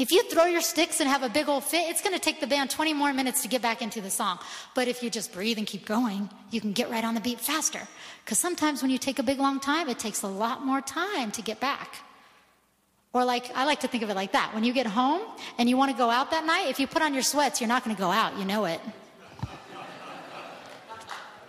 If 0.00 0.10
you 0.10 0.22
throw 0.22 0.46
your 0.46 0.62
sticks 0.62 0.98
and 1.00 1.10
have 1.10 1.22
a 1.22 1.28
big 1.28 1.46
old 1.46 1.62
fit, 1.62 1.90
it's 1.90 2.00
going 2.00 2.14
to 2.14 2.18
take 2.18 2.40
the 2.40 2.46
band 2.46 2.70
20 2.70 2.94
more 2.94 3.12
minutes 3.12 3.42
to 3.42 3.48
get 3.48 3.60
back 3.60 3.82
into 3.82 4.00
the 4.00 4.08
song. 4.08 4.38
But 4.74 4.88
if 4.88 5.02
you 5.02 5.10
just 5.10 5.30
breathe 5.30 5.58
and 5.58 5.66
keep 5.66 5.84
going, 5.84 6.30
you 6.50 6.58
can 6.58 6.72
get 6.72 6.88
right 6.88 7.04
on 7.04 7.12
the 7.12 7.20
beat 7.20 7.38
faster. 7.38 7.82
Because 8.24 8.38
sometimes 8.38 8.80
when 8.80 8.90
you 8.90 8.96
take 8.96 9.18
a 9.18 9.22
big 9.22 9.38
long 9.38 9.60
time, 9.60 9.90
it 9.90 9.98
takes 9.98 10.22
a 10.22 10.26
lot 10.26 10.64
more 10.64 10.80
time 10.80 11.30
to 11.32 11.42
get 11.42 11.60
back. 11.60 11.96
Or 13.12 13.26
like, 13.26 13.54
I 13.54 13.66
like 13.66 13.80
to 13.80 13.88
think 13.88 14.02
of 14.02 14.08
it 14.08 14.16
like 14.16 14.32
that. 14.32 14.54
When 14.54 14.64
you 14.64 14.72
get 14.72 14.86
home 14.86 15.20
and 15.58 15.68
you 15.68 15.76
want 15.76 15.90
to 15.90 15.98
go 15.98 16.08
out 16.08 16.30
that 16.30 16.46
night, 16.46 16.70
if 16.70 16.80
you 16.80 16.86
put 16.86 17.02
on 17.02 17.12
your 17.12 17.22
sweats, 17.22 17.60
you're 17.60 17.68
not 17.68 17.84
going 17.84 17.94
to 17.94 18.00
go 18.00 18.10
out. 18.10 18.38
You 18.38 18.46
know 18.46 18.64
it. 18.64 18.80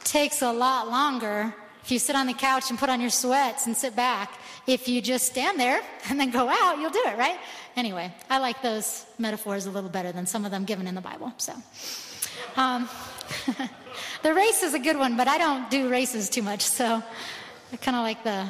takes 0.04 0.42
a 0.42 0.52
lot 0.52 0.90
longer 0.90 1.56
if 1.84 1.90
you 1.90 2.00
sit 2.00 2.18
on 2.18 2.28
the 2.28 2.34
couch 2.34 2.70
and 2.70 2.78
put 2.78 2.90
on 2.90 3.00
your 3.00 3.10
sweats 3.10 3.66
and 3.66 3.78
sit 3.78 3.96
back. 3.96 4.41
If 4.67 4.88
you 4.88 5.02
just 5.02 5.26
stand 5.26 5.60
there 5.60 5.82
and 6.10 6.19
then 6.19 6.32
go 6.32 6.50
out, 6.50 6.80
you'll 6.80 6.91
do 6.91 7.04
it, 7.06 7.17
right? 7.17 7.39
Anyway, 7.76 8.13
I 8.30 8.39
like 8.39 8.62
those 8.62 9.06
metaphors 9.17 9.65
a 9.65 9.71
little 9.71 9.89
better 9.89 10.12
than 10.12 10.26
some 10.26 10.45
of 10.45 10.52
them 10.52 10.65
given 10.65 10.88
in 10.88 10.95
the 10.95 11.02
Bible. 11.02 11.34
So, 11.38 11.54
um, 12.56 12.89
the 14.24 14.34
race 14.34 14.63
is 14.63 14.74
a 14.74 14.80
good 14.80 14.97
one, 14.97 15.17
but 15.17 15.28
I 15.28 15.38
don't 15.38 15.69
do 15.69 15.89
races 15.89 16.30
too 16.30 16.41
much, 16.41 16.62
so 16.62 17.04
I 17.71 17.78
kind 17.78 17.95
of 17.95 18.04
like 18.04 18.24
the 18.24 18.47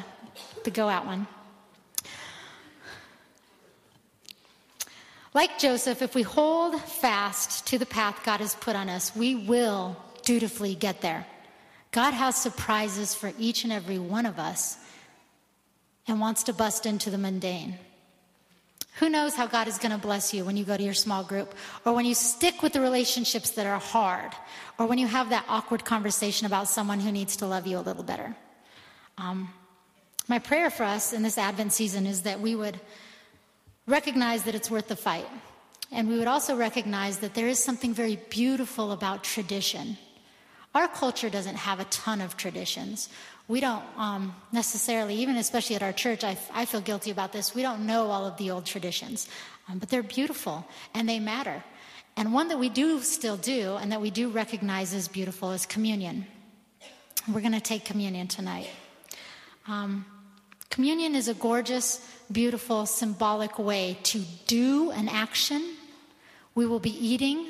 the 0.64 0.70
go 0.70 0.88
out 0.88 1.06
one. 1.06 1.26
Like 5.34 5.58
Joseph, 5.58 6.02
if 6.02 6.14
we 6.14 6.22
hold 6.22 6.80
fast 6.80 7.66
to 7.68 7.78
the 7.78 7.86
path 7.86 8.20
God 8.24 8.40
has 8.40 8.54
put 8.54 8.76
on 8.76 8.88
us, 8.88 9.16
we 9.16 9.34
will 9.34 9.96
dutifully 10.24 10.74
get 10.74 11.00
there. 11.00 11.26
God 11.90 12.12
has 12.12 12.36
surprises 12.36 13.14
for 13.14 13.32
each 13.38 13.64
and 13.64 13.72
every 13.72 13.98
one 13.98 14.26
of 14.26 14.38
us 14.38 14.76
and 16.08 16.20
wants 16.20 16.42
to 16.44 16.52
bust 16.52 16.86
into 16.86 17.10
the 17.10 17.18
mundane. 17.18 17.78
Who 18.96 19.08
knows 19.08 19.34
how 19.34 19.46
God 19.46 19.68
is 19.68 19.78
going 19.78 19.92
to 19.92 19.98
bless 19.98 20.34
you 20.34 20.44
when 20.44 20.56
you 20.56 20.64
go 20.64 20.76
to 20.76 20.82
your 20.82 20.94
small 20.94 21.24
group, 21.24 21.54
or 21.84 21.92
when 21.94 22.04
you 22.04 22.14
stick 22.14 22.62
with 22.62 22.72
the 22.72 22.80
relationships 22.80 23.50
that 23.52 23.66
are 23.66 23.78
hard, 23.78 24.32
or 24.78 24.86
when 24.86 24.98
you 24.98 25.06
have 25.06 25.30
that 25.30 25.46
awkward 25.48 25.84
conversation 25.84 26.46
about 26.46 26.68
someone 26.68 27.00
who 27.00 27.10
needs 27.10 27.36
to 27.36 27.46
love 27.46 27.66
you 27.66 27.78
a 27.78 27.80
little 27.80 28.02
better. 28.02 28.36
Um, 29.16 29.48
my 30.28 30.38
prayer 30.38 30.70
for 30.70 30.84
us 30.84 31.12
in 31.12 31.22
this 31.22 31.38
Advent 31.38 31.72
season 31.72 32.06
is 32.06 32.22
that 32.22 32.40
we 32.40 32.54
would 32.54 32.78
recognize 33.86 34.44
that 34.44 34.54
it's 34.54 34.70
worth 34.70 34.88
the 34.88 34.96
fight. 34.96 35.26
And 35.90 36.08
we 36.08 36.18
would 36.18 36.28
also 36.28 36.56
recognize 36.56 37.18
that 37.18 37.34
there 37.34 37.48
is 37.48 37.62
something 37.62 37.92
very 37.92 38.16
beautiful 38.30 38.92
about 38.92 39.24
tradition. 39.24 39.98
Our 40.74 40.88
culture 40.88 41.28
doesn't 41.28 41.56
have 41.56 41.80
a 41.80 41.84
ton 41.84 42.20
of 42.22 42.36
traditions. 42.36 43.10
We 43.48 43.60
don't 43.60 43.84
um, 43.96 44.34
necessarily, 44.52 45.16
even 45.16 45.36
especially 45.36 45.76
at 45.76 45.82
our 45.82 45.92
church, 45.92 46.24
I, 46.24 46.38
I, 46.52 46.64
feel 46.64 46.80
guilty 46.80 47.10
about 47.10 47.32
this. 47.32 47.54
We 47.54 47.62
don't 47.62 47.86
know 47.86 48.10
all 48.10 48.24
of 48.24 48.36
the 48.36 48.50
old 48.50 48.64
traditions, 48.64 49.28
um, 49.68 49.78
but 49.78 49.88
they're 49.88 50.02
beautiful 50.02 50.66
and 50.94 51.08
they 51.08 51.18
matter. 51.18 51.62
And 52.16 52.32
one 52.32 52.48
that 52.48 52.58
we 52.58 52.68
do 52.68 53.00
still 53.00 53.36
do 53.36 53.76
and 53.76 53.90
that 53.92 54.00
we 54.00 54.10
do 54.10 54.28
recognize 54.28 54.94
as 54.94 55.08
beautiful 55.08 55.52
is 55.52 55.66
communion. 55.66 56.26
We're 57.32 57.40
going 57.40 57.52
to 57.52 57.60
take 57.60 57.84
communion 57.84 58.28
tonight. 58.28 58.68
Um, 59.66 60.04
communion 60.70 61.14
is 61.14 61.28
a 61.28 61.34
gorgeous, 61.34 62.06
beautiful, 62.30 62.86
symbolic 62.86 63.58
way 63.58 63.98
to 64.04 64.20
do 64.46 64.90
an 64.90 65.08
action. 65.08 65.76
We 66.54 66.66
will 66.66 66.80
be 66.80 66.90
eating, 66.90 67.46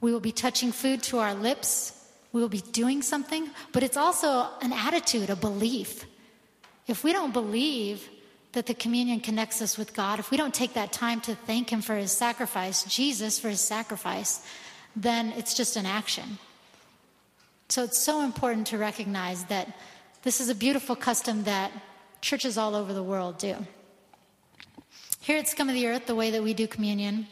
we 0.00 0.12
will 0.12 0.20
be 0.20 0.32
touching 0.32 0.72
food 0.72 1.02
to 1.04 1.18
our 1.18 1.34
lips, 1.34 1.92
we 2.36 2.42
will 2.42 2.50
be 2.50 2.60
doing 2.60 3.00
something, 3.00 3.48
but 3.72 3.82
it's 3.82 3.96
also 3.96 4.46
an 4.60 4.70
attitude, 4.70 5.30
a 5.30 5.36
belief. 5.36 6.04
If 6.86 7.02
we 7.02 7.14
don't 7.14 7.32
believe 7.32 8.06
that 8.52 8.66
the 8.66 8.74
communion 8.74 9.20
connects 9.20 9.62
us 9.62 9.78
with 9.78 9.94
God, 9.94 10.18
if 10.18 10.30
we 10.30 10.36
don't 10.36 10.52
take 10.52 10.74
that 10.74 10.92
time 10.92 11.22
to 11.22 11.34
thank 11.34 11.70
Him 11.70 11.80
for 11.80 11.94
His 11.94 12.12
sacrifice, 12.12 12.84
Jesus 12.84 13.38
for 13.38 13.48
His 13.48 13.62
sacrifice, 13.62 14.44
then 14.94 15.32
it's 15.38 15.54
just 15.54 15.76
an 15.76 15.86
action. 15.86 16.36
So 17.70 17.84
it's 17.84 17.98
so 17.98 18.20
important 18.20 18.66
to 18.66 18.76
recognize 18.76 19.44
that 19.46 19.74
this 20.22 20.38
is 20.38 20.50
a 20.50 20.54
beautiful 20.54 20.94
custom 20.94 21.44
that 21.44 21.72
churches 22.20 22.58
all 22.58 22.74
over 22.74 22.92
the 22.92 23.02
world 23.02 23.38
do. 23.38 23.56
Here 25.20 25.38
at 25.38 25.48
Scum 25.48 25.70
of 25.70 25.74
the 25.74 25.86
Earth, 25.86 26.04
the 26.04 26.14
way 26.14 26.30
that 26.32 26.42
we 26.42 26.52
do 26.52 26.66
communion 26.66 27.28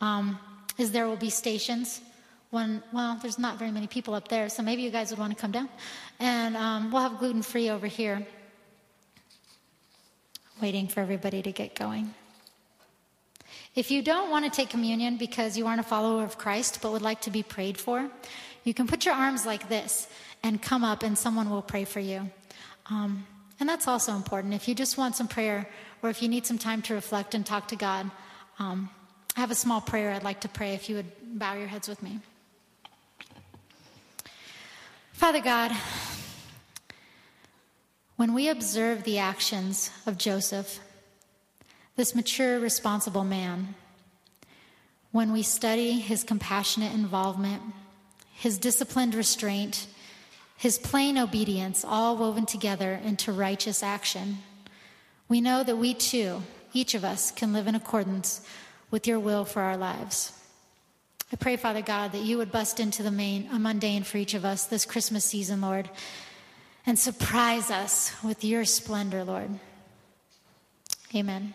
um, 0.00 0.36
is 0.78 0.90
there 0.90 1.06
will 1.06 1.14
be 1.16 1.30
stations 1.30 2.00
one, 2.50 2.82
well, 2.92 3.18
there's 3.20 3.38
not 3.38 3.58
very 3.58 3.70
many 3.70 3.86
people 3.86 4.14
up 4.14 4.28
there, 4.28 4.48
so 4.48 4.62
maybe 4.62 4.82
you 4.82 4.90
guys 4.90 5.10
would 5.10 5.18
want 5.18 5.36
to 5.36 5.40
come 5.40 5.50
down. 5.50 5.68
And 6.18 6.56
um, 6.56 6.90
we'll 6.90 7.02
have 7.02 7.18
gluten 7.18 7.42
free 7.42 7.68
over 7.68 7.86
here. 7.86 8.26
Waiting 10.62 10.88
for 10.88 11.00
everybody 11.00 11.42
to 11.42 11.52
get 11.52 11.74
going. 11.74 12.14
If 13.74 13.90
you 13.90 14.02
don't 14.02 14.30
want 14.30 14.44
to 14.44 14.50
take 14.50 14.70
communion 14.70 15.18
because 15.18 15.56
you 15.56 15.66
aren't 15.66 15.80
a 15.80 15.84
follower 15.84 16.24
of 16.24 16.38
Christ 16.38 16.80
but 16.82 16.90
would 16.92 17.02
like 17.02 17.20
to 17.22 17.30
be 17.30 17.42
prayed 17.42 17.78
for, 17.78 18.08
you 18.64 18.74
can 18.74 18.86
put 18.86 19.04
your 19.04 19.14
arms 19.14 19.46
like 19.46 19.68
this 19.68 20.08
and 20.42 20.60
come 20.60 20.84
up, 20.84 21.02
and 21.02 21.18
someone 21.18 21.50
will 21.50 21.62
pray 21.62 21.84
for 21.84 22.00
you. 22.00 22.30
Um, 22.90 23.26
and 23.60 23.68
that's 23.68 23.88
also 23.88 24.14
important. 24.14 24.54
If 24.54 24.68
you 24.68 24.74
just 24.74 24.96
want 24.96 25.16
some 25.16 25.28
prayer 25.28 25.68
or 26.02 26.10
if 26.10 26.22
you 26.22 26.28
need 26.28 26.46
some 26.46 26.58
time 26.58 26.80
to 26.82 26.94
reflect 26.94 27.34
and 27.34 27.44
talk 27.44 27.68
to 27.68 27.76
God, 27.76 28.10
um, 28.58 28.88
I 29.36 29.40
have 29.40 29.50
a 29.50 29.56
small 29.56 29.80
prayer 29.80 30.12
I'd 30.12 30.22
like 30.22 30.40
to 30.42 30.48
pray 30.48 30.74
if 30.74 30.88
you 30.88 30.96
would 30.96 31.38
bow 31.38 31.54
your 31.54 31.66
heads 31.66 31.88
with 31.88 32.02
me. 32.02 32.20
Father 35.18 35.40
God, 35.40 35.72
when 38.14 38.34
we 38.34 38.48
observe 38.48 39.02
the 39.02 39.18
actions 39.18 39.90
of 40.06 40.16
Joseph, 40.16 40.78
this 41.96 42.14
mature, 42.14 42.60
responsible 42.60 43.24
man, 43.24 43.74
when 45.10 45.32
we 45.32 45.42
study 45.42 45.94
his 45.94 46.22
compassionate 46.22 46.94
involvement, 46.94 47.60
his 48.32 48.58
disciplined 48.58 49.12
restraint, 49.12 49.88
his 50.56 50.78
plain 50.78 51.18
obedience, 51.18 51.84
all 51.84 52.16
woven 52.16 52.46
together 52.46 52.92
into 52.92 53.32
righteous 53.32 53.82
action, 53.82 54.38
we 55.28 55.40
know 55.40 55.64
that 55.64 55.78
we 55.78 55.94
too, 55.94 56.44
each 56.72 56.94
of 56.94 57.02
us, 57.04 57.32
can 57.32 57.52
live 57.52 57.66
in 57.66 57.74
accordance 57.74 58.40
with 58.92 59.08
your 59.08 59.18
will 59.18 59.44
for 59.44 59.62
our 59.62 59.76
lives. 59.76 60.37
I 61.30 61.36
pray, 61.36 61.56
Father 61.56 61.82
God, 61.82 62.12
that 62.12 62.22
you 62.22 62.38
would 62.38 62.50
bust 62.50 62.80
into 62.80 63.02
the 63.02 63.10
main, 63.10 63.48
a 63.52 63.58
mundane 63.58 64.02
for 64.02 64.16
each 64.16 64.32
of 64.34 64.44
us 64.44 64.64
this 64.64 64.86
Christmas 64.86 65.24
season, 65.24 65.60
Lord, 65.60 65.90
and 66.86 66.98
surprise 66.98 67.70
us 67.70 68.12
with 68.22 68.44
your 68.44 68.64
splendor, 68.64 69.24
Lord. 69.24 69.50
Amen. 71.14 71.52